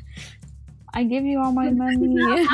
[0.94, 2.46] I give you all my money.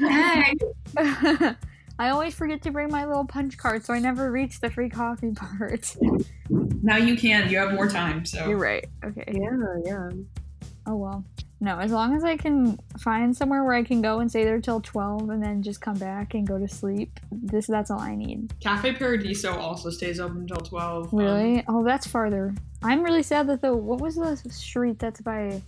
[0.00, 0.54] Hey,
[1.98, 4.88] I always forget to bring my little punch card, so I never reach the free
[4.88, 5.96] coffee part.
[6.82, 7.48] now you can.
[7.50, 8.24] You have more time.
[8.24, 8.86] So You're right.
[9.04, 9.24] Okay.
[9.32, 10.10] Yeah, yeah.
[10.86, 11.24] Oh well.
[11.60, 14.60] No, as long as I can find somewhere where I can go and stay there
[14.60, 17.20] till twelve and then just come back and go to sleep.
[17.30, 18.52] This that's all I need.
[18.60, 21.12] Cafe Paradiso also stays open until twelve.
[21.12, 21.64] Um, Really?
[21.68, 22.52] oh, that's farther.
[22.82, 25.62] I'm really sad that the what was the street that's by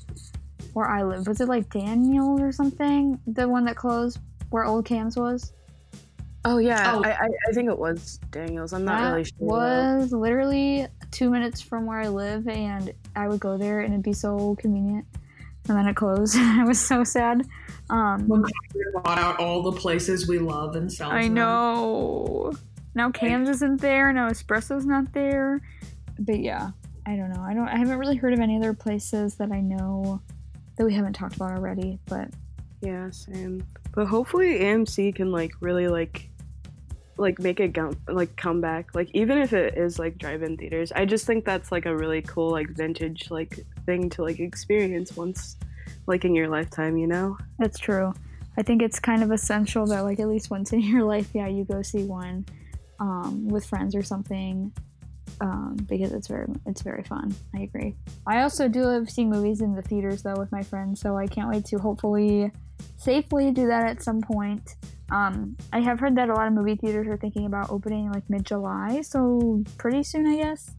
[0.73, 1.29] where I live?
[1.29, 3.21] Was it like Daniel or something?
[3.29, 4.19] The one that closed
[4.51, 5.53] where old Cam's was?
[6.45, 7.03] Oh yeah, Oh.
[7.05, 8.73] I, I I think it was Daniels.
[8.73, 9.33] I'm not that really sure.
[9.39, 9.47] though.
[9.47, 14.05] was literally two minutes from where I live, and I would go there, and it'd
[14.05, 15.07] be so convenient.
[15.69, 16.37] And then it closed.
[16.39, 17.47] I was so sad.
[17.91, 18.51] Um, When we
[19.03, 21.11] bought out all the places we love and sell.
[21.11, 21.35] I them.
[21.35, 22.53] know.
[22.95, 24.13] Now Cam's isn't there.
[24.13, 25.61] Now Espresso's not there.
[26.19, 26.71] But yeah,
[27.07, 27.43] I don't know.
[27.43, 27.69] I don't.
[27.69, 30.21] I haven't really heard of any other places that I know
[30.77, 31.99] that we haven't talked about already.
[32.07, 32.29] But
[32.81, 33.67] Yeah, same.
[33.95, 36.29] But hopefully AMC can like really like
[37.17, 40.91] like make it go like come back like even if it is like drive-in theaters
[40.93, 45.17] i just think that's like a really cool like vintage like thing to like experience
[45.17, 45.57] once
[46.07, 48.13] like in your lifetime you know That's true.
[48.57, 51.49] I think it's kind of essential that like at least once in your life, yeah,
[51.49, 52.47] you go see one
[53.01, 54.73] um, with friends or something
[55.41, 57.35] um, because it's very it's very fun.
[57.55, 57.95] I agree.
[58.27, 61.27] I also do love seeing movies in the theaters though with my friends, so I
[61.27, 62.53] can't wait to hopefully
[62.97, 64.77] safely do that at some point.
[65.11, 68.29] Um, I have heard that a lot of movie theaters are thinking about opening like
[68.29, 70.71] mid July, so pretty soon, I guess.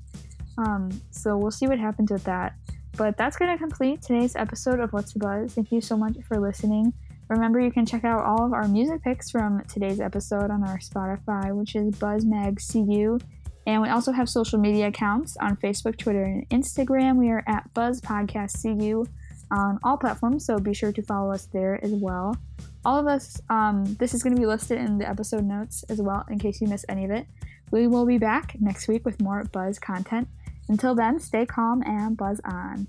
[0.58, 2.56] Um, so we'll see what happens with that.
[2.98, 5.54] But that's going to complete today's episode of What's the Buzz.
[5.54, 6.94] Thank you so much for listening.
[7.28, 10.78] Remember, you can check out all of our music picks from today's episode on our
[10.78, 13.22] Spotify, which is BuzzMagCU.
[13.68, 17.18] And we also have social media accounts on Facebook, Twitter, and Instagram.
[17.18, 19.06] We are at Buzz Podcast CU
[19.52, 22.38] on all platforms, so be sure to follow us there as well.
[22.86, 26.00] All of us, um, this is going to be listed in the episode notes as
[26.00, 27.26] well, in case you miss any of it.
[27.72, 30.28] We will be back next week with more Buzz content.
[30.70, 32.88] Until then, stay calm and buzz on.